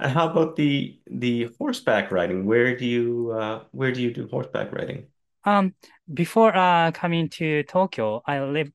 [0.01, 2.47] And how about the the horseback riding?
[2.47, 5.09] Where do you uh, where do you do horseback riding?
[5.45, 5.75] Um,
[6.13, 8.71] before uh coming to Tokyo, I live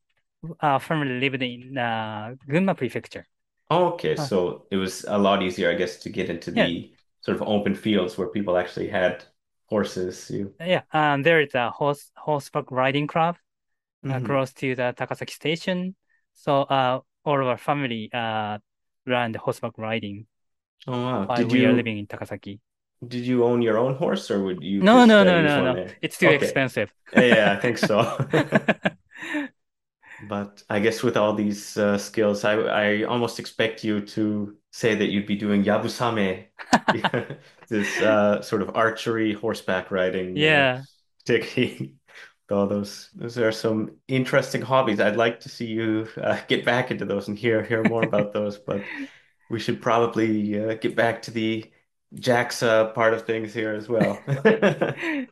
[0.60, 3.28] uh formerly lived in uh Gunma Prefecture.
[3.70, 6.70] Oh, okay, Uh, so it was a lot easier, I guess, to get into yeah,
[6.72, 9.24] the sort of open fields where people actually had
[9.68, 10.30] horses.
[10.30, 10.84] You, yeah.
[10.92, 13.38] Um, there is a horse horseback riding club
[14.10, 15.96] uh, hmm close to the Takasaki station.
[16.34, 18.60] So uh, all of our family uh
[19.08, 20.28] ran the horseback riding
[20.88, 21.26] Oh wow.
[21.26, 22.60] Did we are you living in Takasaki.
[23.08, 25.76] did you own your own horse or would you No, no, no, no, no.
[25.76, 25.98] there?
[26.02, 26.30] It's too Okay.
[26.32, 26.92] expensive.
[27.16, 28.02] Yeah, I think so.
[30.20, 34.96] But I guess with all these uh, skills, I I almost expect you to say
[34.96, 36.48] that you'd be doing Yabusame.
[37.70, 40.86] this uh, sort of archery, horseback riding uh, Yeah.
[41.26, 41.96] technique.
[42.52, 45.00] All those, those are some interesting hobbies.
[45.02, 48.34] I'd like to see you uh, get back into those and hear hear more about
[48.34, 48.58] those.
[48.60, 48.92] But
[49.54, 51.72] we should probably uh, get back to the
[52.16, 54.20] JAXA part of things here as well.
[54.28, 55.28] I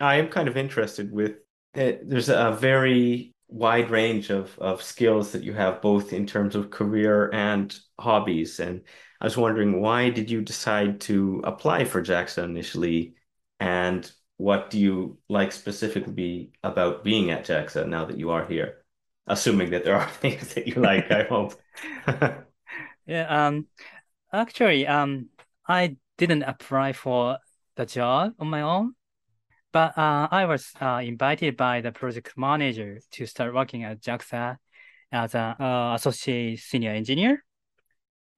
[0.00, 1.38] am kind of interested with
[1.74, 2.08] it.
[2.08, 6.70] There's a very wide range of, of skills that you have, both in terms of
[6.70, 8.60] career and hobbies.
[8.60, 8.82] And
[9.20, 13.14] I was wondering, why did you decide to apply for JAXA initially?
[13.58, 18.84] And what do you like specifically about being at JAXA now that you are here?
[19.26, 21.54] Assuming that there are things that you like, I hope.
[23.08, 23.66] Yeah, um,
[24.34, 25.30] actually, um,
[25.66, 27.38] I didn't apply for
[27.74, 28.96] the job on my own,
[29.72, 34.58] but uh, I was uh, invited by the project manager to start working at JAXA
[35.10, 37.42] as an uh, associate senior engineer.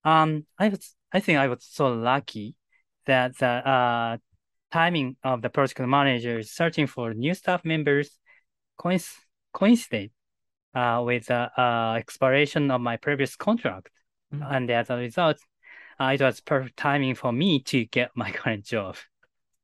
[0.05, 2.55] Um, I was, I think I was so lucky
[3.07, 4.19] that the uh,
[4.71, 8.19] timing of the project manager searching for new staff members
[8.79, 9.05] coinc
[9.53, 10.13] coincided
[10.77, 13.91] uh, with the uh, expiration of my previous contract.
[14.35, 14.55] Mm.
[14.55, 15.39] And as a result,
[15.99, 18.97] uh, it was perfect timing for me to get my current job.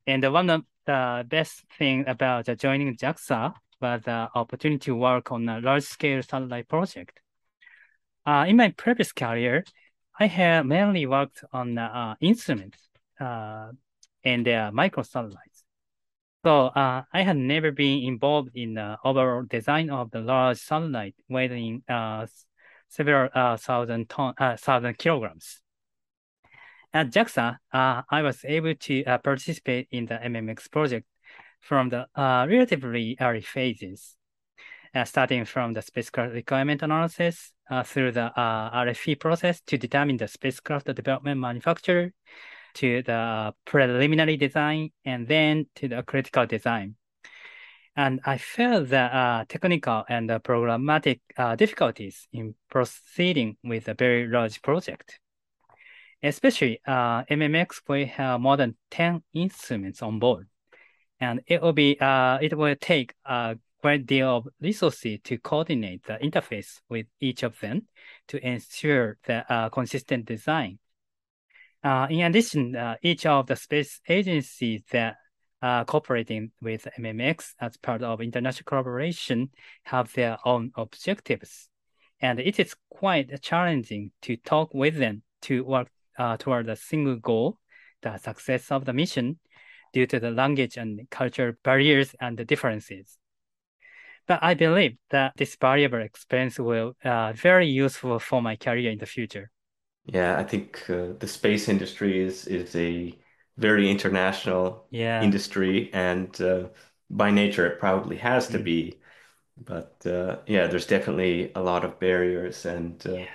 [0.06, 5.32] And one of the best thing about uh, joining JAXA was the opportunity to work
[5.32, 7.20] on a large-scale satellite project.
[8.24, 9.64] Uh, in my previous career,
[10.18, 12.78] I had mainly worked on uh, instruments
[13.20, 13.70] uh,
[14.24, 15.62] and their microsatellites.
[16.44, 21.16] So uh, I had never been involved in the overall design of the large satellite
[21.28, 22.26] weighing uh,
[22.88, 25.60] several uh, thousand ton, uh, thousand kilograms.
[26.92, 31.06] At JAXA, uh, I was able to uh, participate in the MMX project
[31.60, 34.16] from the uh, relatively early phases,
[34.94, 37.52] uh, starting from the spacecraft requirement analysis
[37.84, 42.12] through the RFP process to determine the spacecraft development manufacturer,
[42.76, 46.94] to the preliminary design, and then to the critical design.
[47.96, 53.94] And I felt the uh, technical and the programmatic uh, difficulties in proceeding with a
[53.94, 55.18] very large project.
[56.22, 60.46] Especially uh, MMX will have more than 10 instruments on board.
[61.20, 66.04] And it will be uh, it will take a great deal of resources to coordinate
[66.04, 67.86] the interface with each of them
[68.28, 70.78] to ensure the uh, consistent design.
[71.82, 75.16] Uh, in addition, uh, each of the space agencies that
[75.66, 79.50] uh, cooperating with MMX as part of international collaboration
[79.82, 81.68] have their own objectives.
[82.20, 85.88] And it is quite challenging to talk with them to work
[86.18, 87.58] uh, toward a single goal,
[88.02, 89.40] the success of the mission,
[89.92, 93.18] due to the language and cultural barriers and the differences.
[94.28, 98.98] But I believe that this valuable experience will uh, very useful for my career in
[98.98, 99.50] the future.
[100.04, 103.12] Yeah, I think uh, the space industry is is a
[103.58, 105.20] very international Yeah.
[105.20, 106.68] industry, and uh,
[107.10, 108.64] by nature it probably has to Mm.
[108.64, 109.00] be.
[109.58, 113.26] But uh, yeah, there's definitely a lot of barriers, and uh,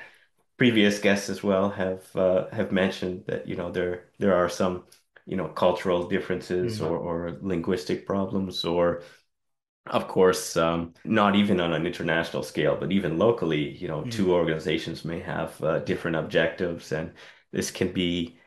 [0.57, 4.85] previous guests as well have uh, have mentioned that you know there there are some
[5.25, 6.81] you know cultural differences Mm.
[6.81, 9.03] or or linguistic problems or
[9.87, 14.11] of course um, not even on an international scale but even locally you know Mm.
[14.11, 17.13] two organizations may have uh, different objectives and
[17.51, 18.37] this can be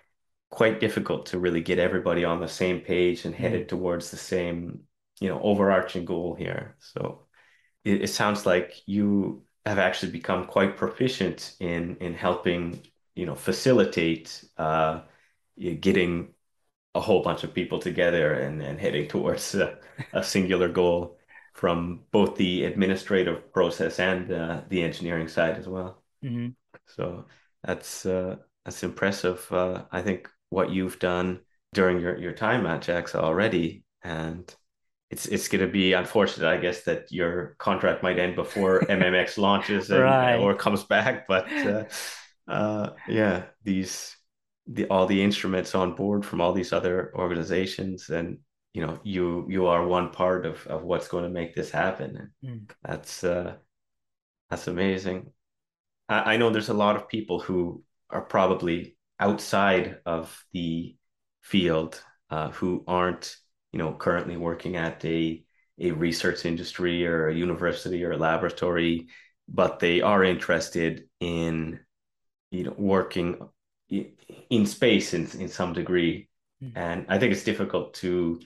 [0.54, 4.80] quite difficult to really get everybody on the same page and headed towards the same
[5.20, 7.26] you know overarching goal here so
[7.84, 12.80] it, it sounds like you have actually become quite proficient in in helping
[13.14, 15.02] you know facilitate uh
[15.80, 16.34] getting
[16.94, 19.78] a whole bunch of people together and and heading towards a,
[20.12, 21.18] a singular goal
[21.54, 26.02] from both the administrative process and uh, the engineering side as well.
[26.24, 26.54] Mhm.
[26.86, 27.26] So
[27.62, 29.46] that's uh, that's impressive.
[29.52, 31.40] Uh, I think what you've done
[31.72, 34.54] during your, your time at JAXA already, and
[35.10, 39.38] it's it's going to be unfortunate, I guess, that your contract might end before MMX
[39.38, 40.36] launches and Right.
[40.36, 41.26] or comes back.
[41.28, 41.84] But uh,
[42.48, 44.16] uh, yeah, these
[44.66, 48.38] the all the instruments on board from all these other organizations, and
[48.72, 52.32] you know, you you are one part of of what's going to make this happen.
[52.44, 52.70] Mm.
[52.82, 53.56] That's uh,
[54.50, 55.32] that's amazing.
[56.08, 60.96] I, I know there's a lot of people who are probably outside of the
[61.40, 63.36] field uh, who aren't,
[63.72, 65.42] you know, currently working at a
[65.80, 69.08] a research industry or a university or a laboratory,
[69.48, 71.80] but they are interested in,
[72.52, 73.48] you know, working
[73.88, 76.28] in space in in some degree.
[76.62, 76.72] Mm.
[76.76, 78.40] And I think it's difficult to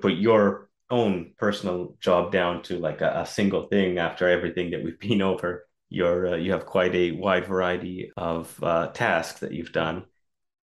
[0.00, 4.82] put your own personal job down to like a, a single thing after everything that
[4.82, 5.66] we've been over.
[5.88, 10.04] You're uh, you have quite a wide variety of uh, tasks that you've done.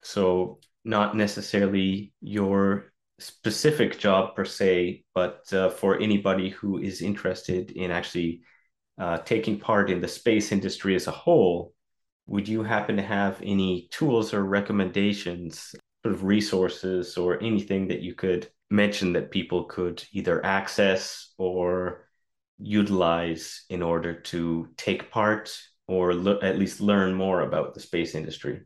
[0.04, 7.72] So not necessarily your specific job per se, but uh, for anybody who is interested
[7.72, 8.42] in actually
[8.98, 11.74] uh, taking part in the space industry as a whole,
[12.28, 18.02] would you happen to have any tools or recommendations, sort of resources, or anything that
[18.02, 22.08] you could mention that people could either access or
[22.60, 28.14] utilize in order to take part or lo- at least learn more about the space
[28.14, 28.62] industry?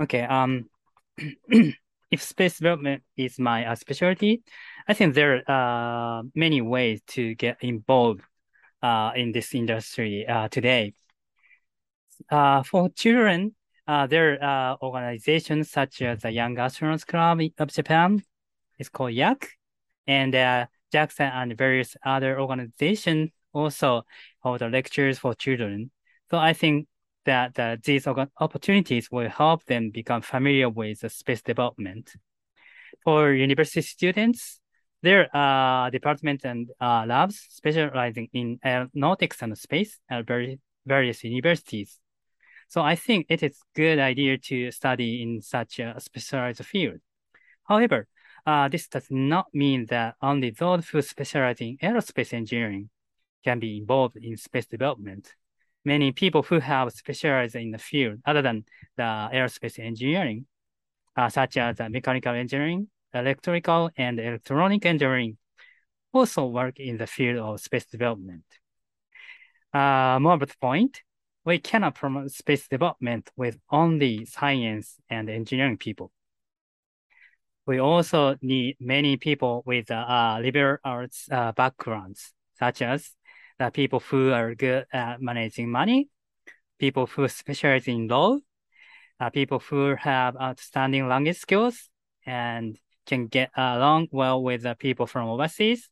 [0.00, 0.22] Okay.
[0.22, 0.68] Um,
[2.10, 4.42] if space development is my uh, specialty,
[4.88, 8.22] I think there are uh, many ways to get involved
[8.82, 10.94] uh, in this industry uh, today.
[12.30, 13.54] Uh, for children,
[13.86, 18.22] uh, there are organizations such as the Young Astronauts Club of Japan.
[18.78, 19.46] It's called YAC,
[20.06, 24.02] and JAXA and various other organizations also
[24.40, 25.90] hold lectures for children.
[26.30, 26.88] So I think
[27.24, 32.12] that uh, these opportunities will help them become familiar with the space development.
[33.02, 34.60] For university students,
[35.02, 41.98] there are departments and uh, labs specializing in aeronautics and space at very, various universities.
[42.68, 47.00] So I think it is a good idea to study in such a specialized field.
[47.64, 48.08] However,
[48.46, 52.90] uh, this does not mean that only those who specialize in aerospace engineering
[53.44, 55.34] can be involved in space development.
[55.84, 58.64] Many people who have specialized in the field other than
[58.96, 60.46] the aerospace engineering,
[61.16, 65.36] uh, such as mechanical engineering, electrical and electronic engineering,
[66.12, 68.44] also work in the field of space development.
[69.72, 71.02] Uh, more of the point,
[71.44, 76.10] we cannot promote space development with only science and engineering people
[77.66, 83.10] we also need many people with uh, liberal arts uh, backgrounds, such as
[83.64, 86.08] the people who are good at managing money,
[86.78, 88.38] people who specialize in law,
[89.20, 91.88] uh, people who have outstanding language skills
[92.26, 95.88] and can get along well with the people from overseas,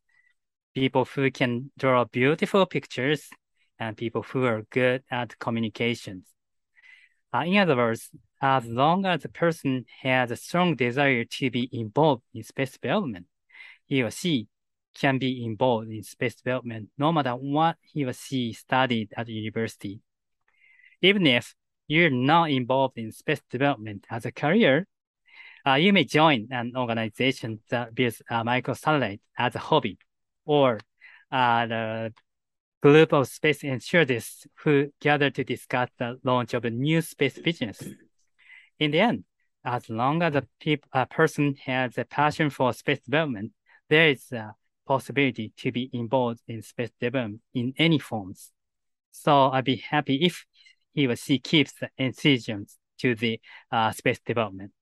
[0.74, 3.28] people who can draw beautiful pictures,
[3.78, 6.26] and people who are good at communications.
[7.34, 8.10] Uh, in other words,
[8.40, 13.26] as long as the person has a strong desire to be involved in space development,
[13.86, 14.46] he or she
[14.94, 20.00] can be involved in space development no matter what he or she studied at university.
[21.00, 21.54] Even if
[21.88, 24.86] you're not involved in space development as a career,
[25.66, 29.98] uh, you may join an organization that builds a microsatellite as a hobby,
[30.44, 30.80] or
[31.30, 32.12] uh, the
[32.82, 37.80] group of space enthusiasts who gather to discuss the launch of a new space business.
[38.78, 39.24] In the end,
[39.64, 43.52] as long as a, pe- a person has a passion for space development,
[43.88, 44.54] there is a
[44.86, 48.50] possibility to be involved in space development in any forms.
[49.10, 50.44] So I'd be happy if
[50.94, 52.66] he or she keeps the enthusiasm
[52.98, 54.72] to the uh, space development.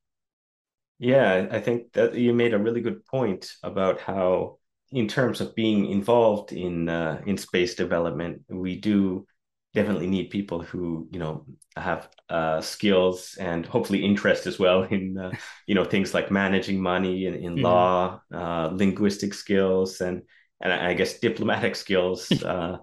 [0.98, 4.58] Yeah, I think that you made a really good point about how
[4.92, 9.26] in terms of being involved in uh, in space development, we do
[9.72, 11.44] definitely need people who you know
[11.76, 15.30] have uh, skills and hopefully interest as well in uh,
[15.66, 17.64] you know things like managing money in, in mm-hmm.
[17.64, 20.22] law, uh, linguistic skills, and
[20.60, 22.30] and I guess diplomatic skills.
[22.44, 22.78] Uh,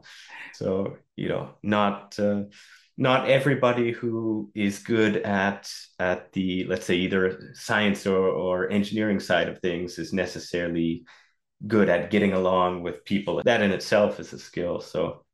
[0.53, 2.43] so you know, not uh,
[2.97, 9.19] not everybody who is good at at the let's say either science or, or engineering
[9.19, 11.03] side of things is necessarily
[11.65, 13.41] good at getting along with people.
[13.45, 14.79] That in itself is a skill.
[14.81, 15.25] So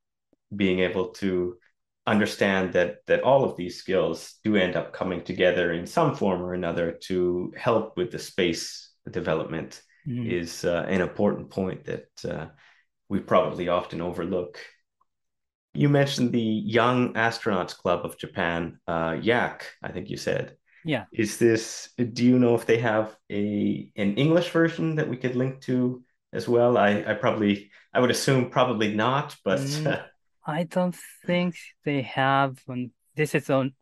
[0.56, 1.58] being able to
[2.06, 6.42] understand that that all of these skills do end up coming together in some form
[6.42, 10.30] or another to help with the space development mm.
[10.30, 12.48] is uh, an important point that uh,
[13.10, 14.60] we probably often overlook.
[15.74, 20.58] You mentioned the Young Astronauts Club of Japan, uh, YAC, I think you said.
[20.86, 21.06] Yeah.
[21.12, 21.90] Is this?
[21.98, 26.04] Do you know if they have a an English version that we could link to
[26.34, 26.78] as well?
[26.78, 30.04] I, I probably, I would assume probably not, but mm,
[30.46, 30.96] I don't
[31.26, 31.56] think
[31.86, 32.60] they have.
[32.68, 33.74] Um, this is on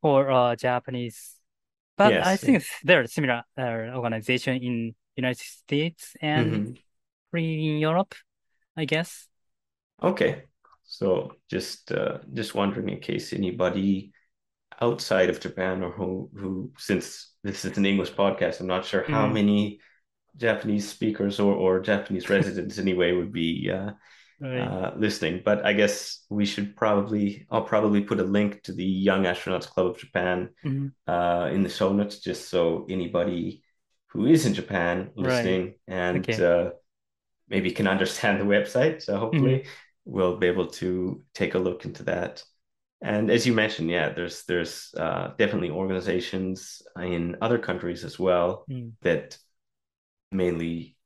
[0.00, 1.36] for uh, Japanese,
[1.96, 6.76] but yes, I think there are similar uh, organization in United States and
[7.32, 7.36] mm-hmm.
[7.36, 8.14] in Europe,
[8.76, 9.28] I guess.
[10.02, 10.42] Okay,
[10.82, 14.12] so just uh, just wondering in case anybody
[14.80, 19.04] outside of Japan or who who since this is an English podcast, I'm not sure
[19.04, 19.34] how mm.
[19.34, 19.80] many
[20.36, 23.92] Japanese speakers or, or Japanese residents anyway would be uh,
[24.42, 24.58] right.
[24.60, 25.42] uh, listening.
[25.44, 29.68] But I guess we should probably I'll probably put a link to the Young Astronauts
[29.68, 30.88] Club of Japan mm-hmm.
[31.10, 33.62] uh, in the show notes, just so anybody
[34.08, 35.76] who is in Japan listening right.
[35.88, 36.44] and okay.
[36.44, 36.70] Uh,
[37.48, 39.02] maybe can understand the website.
[39.02, 39.68] So hopefully mm-hmm.
[40.04, 42.42] we'll be able to take a look into that.
[43.02, 48.64] and as you mentioned, yeah, there's there's uh, definitely organizations in other countries as well
[48.70, 48.92] Mm.
[49.02, 49.38] that
[50.30, 50.96] mainly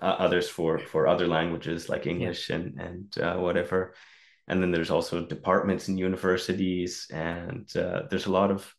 [0.00, 3.94] others for for other languages like English and and uh, whatever.
[4.48, 8.72] And then there's also departments in universities, and uh, there's a lot of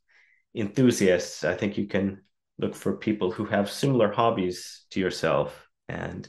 [0.56, 1.44] enthusiasts.
[1.44, 2.22] I think you can
[2.58, 6.28] look for people who have similar hobbies to yourself and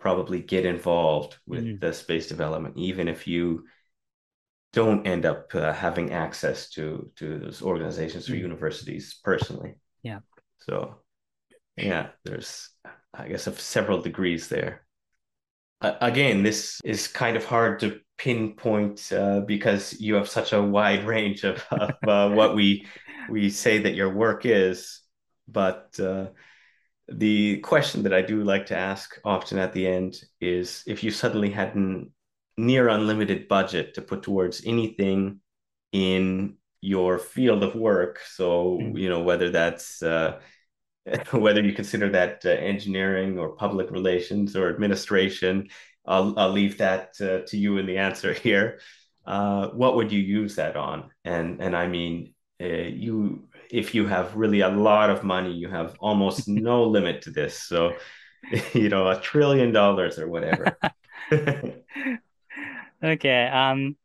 [0.00, 1.80] probably get involved with Mhm.
[1.80, 3.64] the space development, even if you
[4.72, 8.40] don't end up uh, having access to to those organizations or Mhm.
[8.40, 9.76] universities personally.
[10.02, 10.20] Yeah.
[10.58, 11.02] So,
[11.76, 12.73] yeah, there's
[13.16, 14.84] I guess of several degrees there.
[15.80, 20.62] Uh, again, this is kind of hard to pinpoint uh, because you have such a
[20.62, 22.86] wide range of, of uh, what we
[23.30, 25.00] we say that your work is.
[25.48, 26.28] But uh,
[27.08, 31.10] the question that I do like to ask often at the end is if you
[31.10, 32.12] suddenly had an
[32.56, 35.40] near unlimited budget to put towards anything
[35.92, 38.20] in your field of work.
[38.20, 38.98] So, Mm.
[38.98, 40.40] you know, whether that's uh,
[41.32, 45.68] whether you consider that uh, engineering or public relations or administration,
[46.06, 48.80] I'll, I'll leave that uh, to you in the answer here.
[49.26, 51.10] Uh, what would you use that on?
[51.24, 55.68] And and I mean, uh, you if you have really a lot of money, you
[55.68, 57.58] have almost no limit to this.
[57.58, 57.94] So,
[58.74, 60.76] you know, a trillion dollars or whatever.
[63.02, 63.48] Okay.
[63.48, 63.96] Um.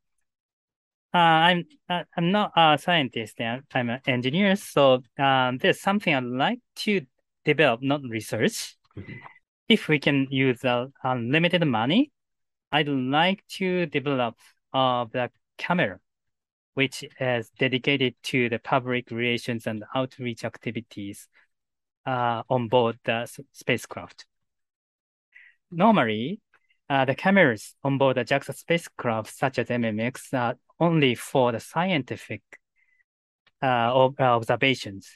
[1.14, 3.40] Uh, I'm uh, I'm not a scientist.
[3.40, 4.56] I'm an engineer.
[4.56, 7.02] So um, there's something I'd like to
[7.46, 8.76] develop, not research.
[8.96, 9.20] Mhm.
[9.68, 12.12] If we can use uh, unlimited money,
[12.72, 14.36] I'd like to develop
[14.74, 16.00] uh, the camera,
[16.76, 21.28] which is dedicated to the public relations and outreach activities
[22.06, 24.26] uh, on board the spacecraft.
[25.72, 26.40] Normally,
[26.90, 31.60] uh, the cameras on board the JAXA spacecraft, such as MMX, are only for the
[31.60, 32.42] scientific
[33.62, 35.08] uh, observations.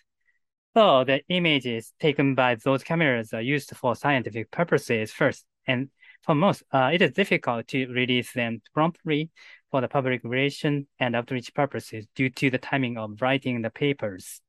[0.75, 5.45] So the images taken by those cameras are used for scientific purposes first.
[5.67, 5.89] And
[6.23, 9.29] for most, uh, it is difficult to release them promptly
[9.71, 14.41] for the public relation and outreach purposes due to the timing of writing the papers.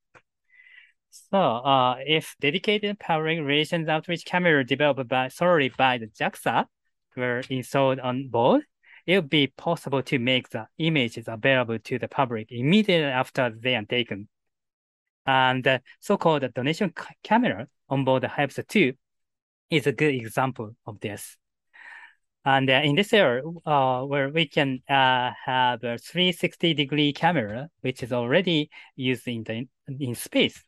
[1.11, 6.67] So, uh, if dedicated public relations outreach camera developed by solely by the JAXA
[7.17, 8.63] were installed on board,
[9.07, 13.77] it would be possible to make the images available to the public immediately after they
[13.77, 14.29] are taken.
[15.27, 18.93] And the so-called donation ca- camera on board the Hayabusa 2
[19.71, 21.37] is a good example of this.
[22.47, 27.71] And uh, in this area, uh, where we can uh, have a 360 degree camera,
[27.81, 30.63] which is already used in the in space.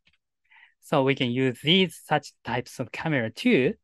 [0.81, 3.75] So we can use these such types of camera too.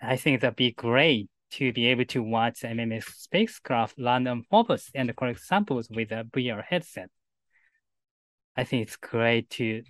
[0.00, 4.90] I think that'd be great to be able to watch MMX spacecraft land on Phobos
[4.94, 7.10] and collect samples with a VR headset.
[8.56, 9.82] I think it's great to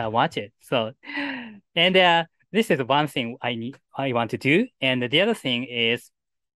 [0.00, 0.52] uh, watch it.
[0.60, 0.92] So,
[1.74, 4.66] and uh, this is one thing I need, I want to do.
[4.80, 6.10] And the other thing is,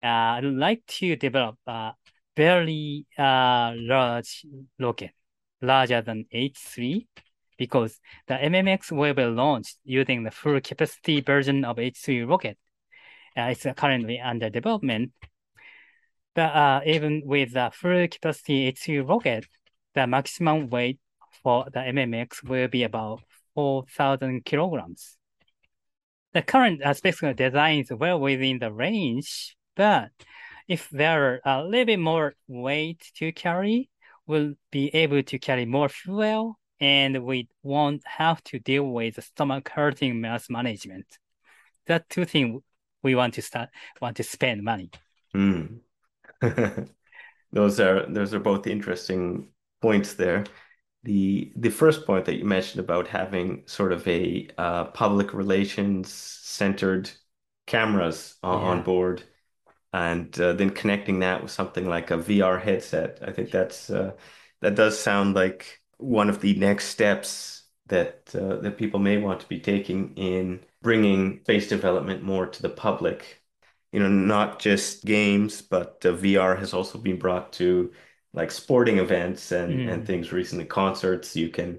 [0.03, 1.93] uh, I'd like to develop a
[2.37, 4.45] very uh, large
[4.79, 5.13] rocket,
[5.63, 7.07] larger than H3,
[7.57, 7.99] because
[8.29, 12.59] the MMX will be launched using the full capacity version of H3 rocket.
[13.37, 15.13] Uh, it's currently under development.
[16.35, 19.47] But uh, even with the full capacity H3 rocket,
[19.95, 20.99] the maximum weight
[21.43, 23.23] for the MMX will be about
[23.55, 25.17] 4,000 kilograms.
[26.33, 30.11] The current uh, spacecraft design is well within the range, but
[30.69, 33.89] if there are a little bit more weight to carry,
[34.27, 39.71] we'll be able to carry more fuel and we won't have to deal with stomach
[39.71, 41.07] hurting mass management.
[41.87, 42.61] That two things
[43.07, 43.69] we want to start
[44.03, 44.91] want to spend money.
[45.33, 45.79] Hmm.
[47.53, 49.49] Those are those are both interesting
[49.81, 50.45] points there.
[51.05, 56.13] The the first point that you mentioned about having sort of a uh, public relations
[56.13, 57.11] centered
[57.67, 59.23] cameras on, on board
[59.93, 63.21] and uh, then connecting that with something like a VR headset.
[63.23, 64.13] I think that's uh,
[64.61, 69.41] that does sound like one of the next steps that uh, that people may want
[69.41, 73.43] to be taking in bringing space development more to the public.
[73.93, 77.93] You know, not just games, but uh, VR has also been brought to
[78.35, 80.07] like sporting events and and Mm.
[80.07, 81.37] things recently, concerts.
[81.37, 81.71] You can,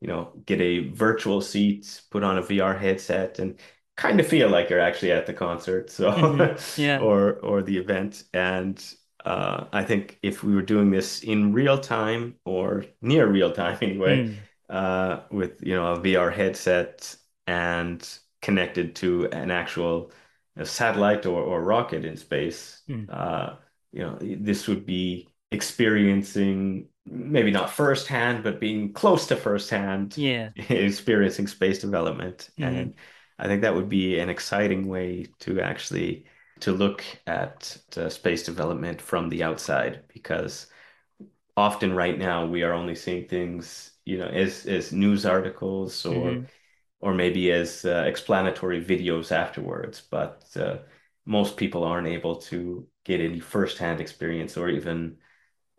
[0.00, 3.58] you know, get a virtual seat, put on a VR headset, and
[3.96, 6.56] kind of feel like you're actually at the concert, so Mhm.
[6.76, 7.00] Yeah.
[7.00, 8.24] or or the event.
[8.32, 8.76] And
[9.24, 13.78] uh, I think if we were doing this in real time or near real time
[13.82, 14.36] anyway, Mm.
[14.68, 17.16] uh, with you know a VR headset
[17.46, 18.00] and
[18.44, 20.12] connected to an actual
[20.56, 23.06] you know, satellite or, or rocket in space, Mm.
[23.10, 23.56] uh,
[23.92, 30.50] you know, this would be experiencing maybe not firsthand, but being close to firsthand Yeah.
[30.56, 32.50] experiencing space development.
[32.58, 32.66] Mhm.
[32.68, 32.94] And
[33.38, 36.26] I think that would be an exciting way to actually
[36.60, 40.68] to look at uh, space development from the outside because
[41.56, 46.30] often right now we are only seeing things, you know, as as news articles or
[46.30, 46.46] Mhm.
[47.04, 50.78] Or maybe as uh, explanatory videos afterwards, but uh,
[51.26, 55.18] most people aren't able to get any firsthand experience or even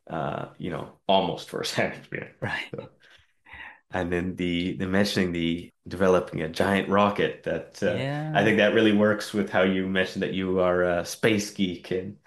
[0.09, 2.37] uh, you know, almost firsthand experience.
[2.41, 2.71] Right.
[2.71, 2.89] So,
[3.91, 8.33] and then the the mentioning the developing a giant rocket that uh, Yeah.
[8.33, 11.91] I think that really works with how you mentioned that you are a space geek
[11.91, 12.17] and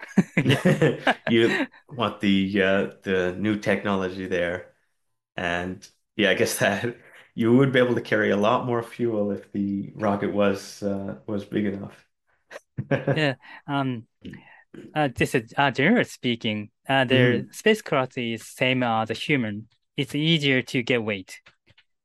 [1.27, 1.59] you
[1.89, 4.73] want the uh, the new technology there.
[5.37, 6.97] And yeah, I guess that
[7.35, 11.17] you would be able to carry a lot more fuel if the rocket was uh,
[11.27, 12.05] was big enough.
[13.13, 13.35] Yeah.
[13.67, 14.07] Um,
[14.95, 19.69] uh, this is uh, generally speaking, uh, the spacecraft is same as a human.
[19.97, 21.41] It's easier to get weight.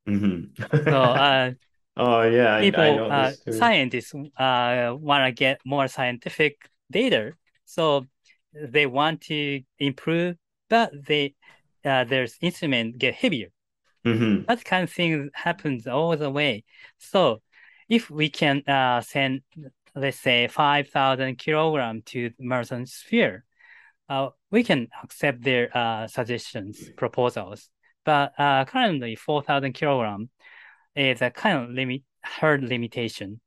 [0.07, 0.53] hmm
[0.89, 1.53] So uh,
[1.97, 3.75] Oh yeah, I, I people, know uh, this too.
[3.75, 6.57] scientists, uh, want to get more scientific
[6.91, 7.33] data.
[7.65, 8.07] So
[8.53, 10.37] they want to improve,
[10.69, 11.35] but they,
[11.85, 13.49] uh, their instrument get heavier.
[14.05, 16.65] Hmm That kind of thing happens all the way.
[16.99, 17.41] So
[17.89, 19.43] if we can uh, send,
[19.95, 23.45] let's say, 5,000 kilogram to the Martian sphere,
[24.09, 27.71] uh, we can accept their uh, suggestions, proposals.
[28.05, 30.29] But uh, currently, 4,000 kilogram
[30.95, 33.41] is a kind of limit, hard limitation.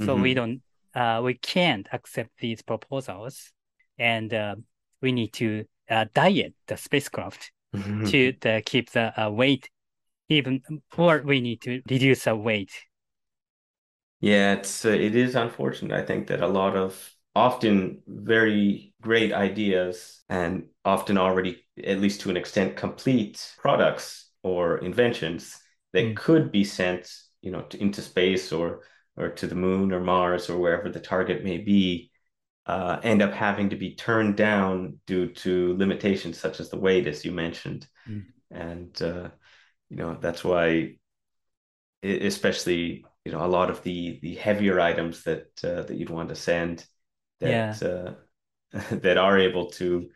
[0.00, 0.36] So we Mhm.
[0.36, 0.62] don't,
[0.94, 3.52] uh, we can't accept these proposals,
[3.98, 4.56] and uh,
[5.02, 7.52] we need to uh, diet the spacecraft
[8.06, 9.68] to the, keep the uh, weight
[10.30, 10.62] even,
[10.96, 12.72] or we need to reduce the weight.
[14.20, 15.96] Yeah, it's uh, it is unfortunate.
[15.98, 22.20] I think that a lot of often very great ideas and often already, at least
[22.22, 25.56] to an extent, complete products or inventions
[25.92, 26.16] that Mm.
[26.16, 28.82] could be sent, you know, to, into space or
[29.16, 32.10] or to the moon or Mars or wherever the target may be,
[32.66, 37.06] uh, end up having to be turned down due to limitations such as the weight,
[37.06, 37.86] as you mentioned.
[38.08, 38.24] Mm.
[38.50, 39.30] And uh,
[39.90, 40.96] you know, that's why
[42.02, 46.28] especially you know a lot of the the heavier items that uh, that you'd want
[46.30, 46.86] to send
[47.40, 48.14] that uh,
[48.96, 50.10] that are able to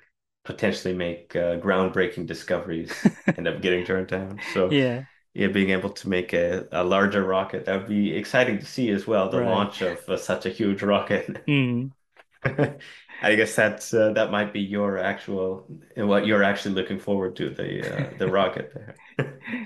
[0.44, 4.42] potentially make uh, groundbreaking discoveries end up getting turned down.
[4.42, 8.58] So Yeah, yeah, being able to make a, a larger rocket that would be exciting
[8.60, 9.30] to see as well.
[9.30, 9.40] The Right.
[9.40, 11.46] launch of uh, such a huge rocket.
[11.46, 11.92] mm,
[13.22, 17.50] I guess that's uh, that might be your actual what you're actually looking forward to
[17.50, 19.00] the uh, the rocket there.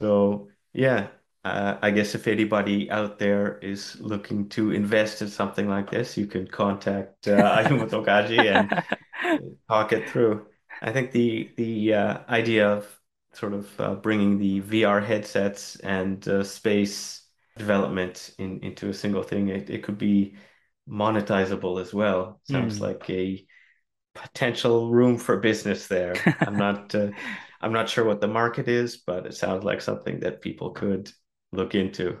[0.00, 1.08] So yeah,
[1.44, 6.16] uh, I guess if anybody out there is looking to invest in something like this,
[6.16, 8.74] you can contact uh, Ayumu Tokaji and
[9.68, 10.46] talk it through.
[10.80, 13.00] I think the the uh, idea of
[13.34, 19.22] sort of uh, bringing the VR headsets and uh, space development in into a single
[19.22, 20.36] thing, it, it could be
[20.88, 22.40] monetizable as well.
[22.44, 22.80] Sounds Mm.
[22.80, 23.46] like a
[24.14, 26.28] potential room for business there.
[26.44, 27.12] I'm not uh,
[27.60, 31.10] I'm not sure what the market is, but it sounds like something that people could
[31.52, 32.18] look into.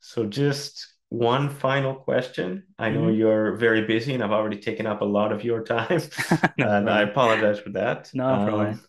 [0.00, 2.64] So just one final question.
[2.78, 3.08] I know Mhm.
[3.08, 6.02] you're very busy and I've already taken up a lot of your time,
[6.58, 8.12] No and I apologize for that.
[8.12, 8.84] No Um, problem.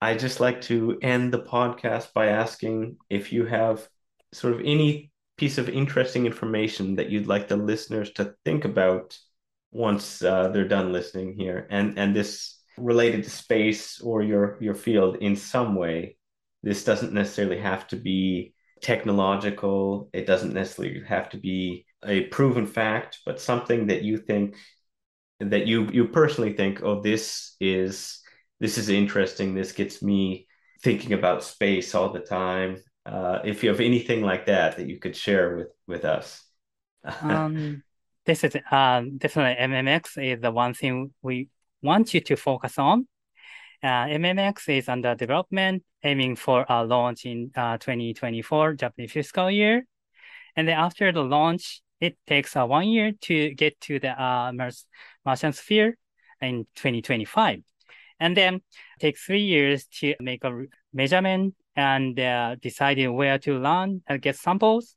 [0.00, 3.88] I just like to end the podcast by asking if you have
[4.32, 9.18] sort of any piece of interesting information that you'd like the listeners to think about
[9.72, 14.74] once uh, they're done listening here, and and this related to space or your your
[14.74, 16.16] field in some way.
[16.62, 20.10] This doesn't necessarily have to be technological.
[20.12, 24.56] It doesn't necessarily have to be a proven fact, but something that you think
[25.40, 28.20] that you you personally think, oh, this is
[28.58, 29.54] this is interesting.
[29.54, 30.46] This gets me
[30.82, 32.82] thinking about space all the time.
[33.06, 36.42] Uh, if you have anything like that that you could share with with us.
[37.22, 37.82] Um,
[38.26, 41.48] this is uh, definitely MMX is the one thing we
[41.82, 43.06] want you to focus on.
[43.82, 49.86] Uh, MMX is under development, aiming for a launch in uh, 2024 Japanese fiscal year.
[50.56, 54.52] And then after the launch, it takes uh, one year to get to the uh,
[54.52, 54.86] Mars
[55.24, 55.96] Martian sphere
[56.40, 57.62] in 2025.
[58.18, 58.60] And then
[58.98, 64.36] take three years to make a measurement and uh, decided where to land and get
[64.36, 64.96] samples.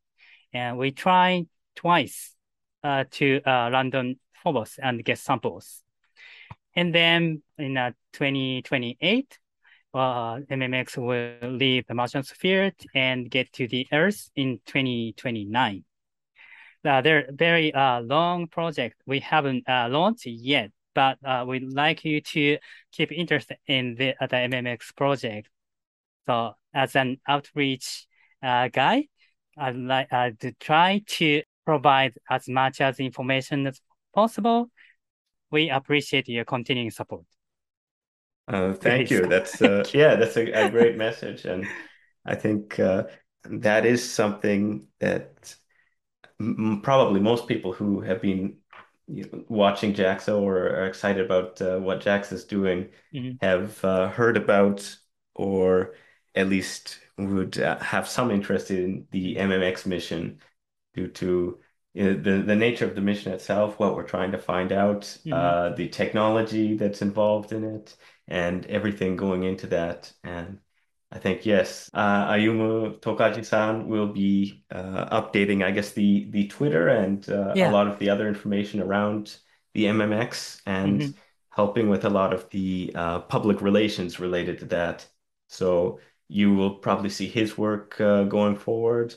[0.51, 1.45] And we try
[1.75, 2.35] twice
[2.83, 5.82] uh, to uh, land on Phobos and get samples.
[6.75, 9.39] And then in uh, 2028,
[9.93, 9.97] uh,
[10.49, 15.83] MMX will leave the Martian sphere and get to the Earth in 2029.
[16.85, 19.01] Uh, they're very uh, long project.
[19.05, 22.57] We haven't uh, launched yet, but uh, we'd like you to
[22.91, 25.49] keep interest in the, uh, the MMX project.
[26.25, 28.07] So as an outreach
[28.41, 29.07] uh, guy,
[29.57, 33.79] I'd like uh, to try to provide as much as information as
[34.13, 34.69] possible.
[35.53, 37.25] We appreciate your continuing support.
[38.47, 39.25] Uh, thank you.
[39.27, 41.65] That's uh, yeah, that's a, a great message, and
[42.25, 43.03] I think uh,
[43.45, 45.55] that is something that
[46.81, 48.57] probably most people who have been
[49.07, 53.37] you know, watching JAXA or are excited about uh, what JAXA is doing Mhm.
[53.41, 54.97] have uh, heard about
[55.35, 55.95] or
[56.35, 60.39] at least would uh, have some interest in the MMX mission
[60.93, 61.59] due to
[61.93, 65.31] the, the nature of the mission itself, what we're trying to find out, Mhm.
[65.33, 67.95] uh, the technology that's involved in it,
[68.27, 70.11] and everything going into that.
[70.23, 70.59] And
[71.11, 76.87] I think, yes, uh, Ayumu Tokaji-san will be uh, updating, I guess, the, the Twitter
[76.87, 77.69] and uh, Yeah.
[77.69, 79.37] a lot of the other information around
[79.73, 81.13] the MMX and Mhm.
[81.51, 85.07] helping with a lot of the uh, public relations related to that.
[85.49, 89.13] So you will probably see his work uh, going forward.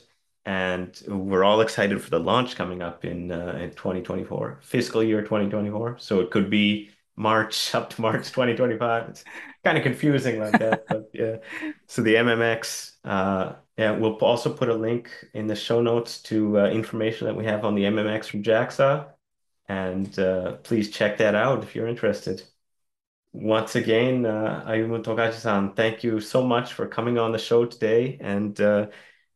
[0.47, 5.21] And we're all excited for the launch coming up in uh, in 2024, fiscal year
[5.21, 5.97] 2024.
[5.99, 9.09] So it could be March up to March 2025.
[9.09, 9.25] It's
[9.65, 11.39] kind of confusing like that, but yeah.
[11.87, 16.61] So the MMX, uh, yeah, we'll also put a link in the show notes to
[16.61, 19.05] uh, information that we have on the MMX from JAXA,
[19.67, 22.41] and uh, please check that out if you're interested.
[23.33, 28.17] Once again, uh, Ayumu Tokaji-san, thank you so much for coming on the show today
[28.21, 28.87] and uh,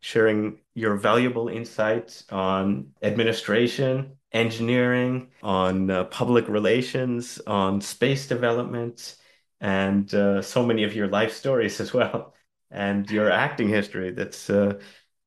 [0.01, 9.15] sharing your valuable insights on administration, engineering, on uh, public relations, on space development,
[9.61, 12.33] and uh, so many of your life stories as well,
[12.69, 14.11] and your acting history.
[14.11, 14.79] That's uh,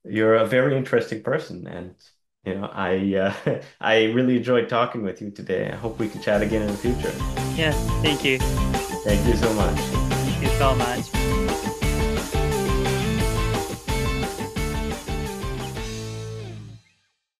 [0.04, 1.94] you're a very interesting person, and
[2.44, 3.14] you know I
[3.46, 5.70] uh, I really enjoyed talking with you today.
[5.70, 7.12] I hope we can chat again in the future.
[7.54, 8.38] Yes, thank you.
[9.04, 9.78] Thank you so much.
[9.78, 11.23] Thank you so much.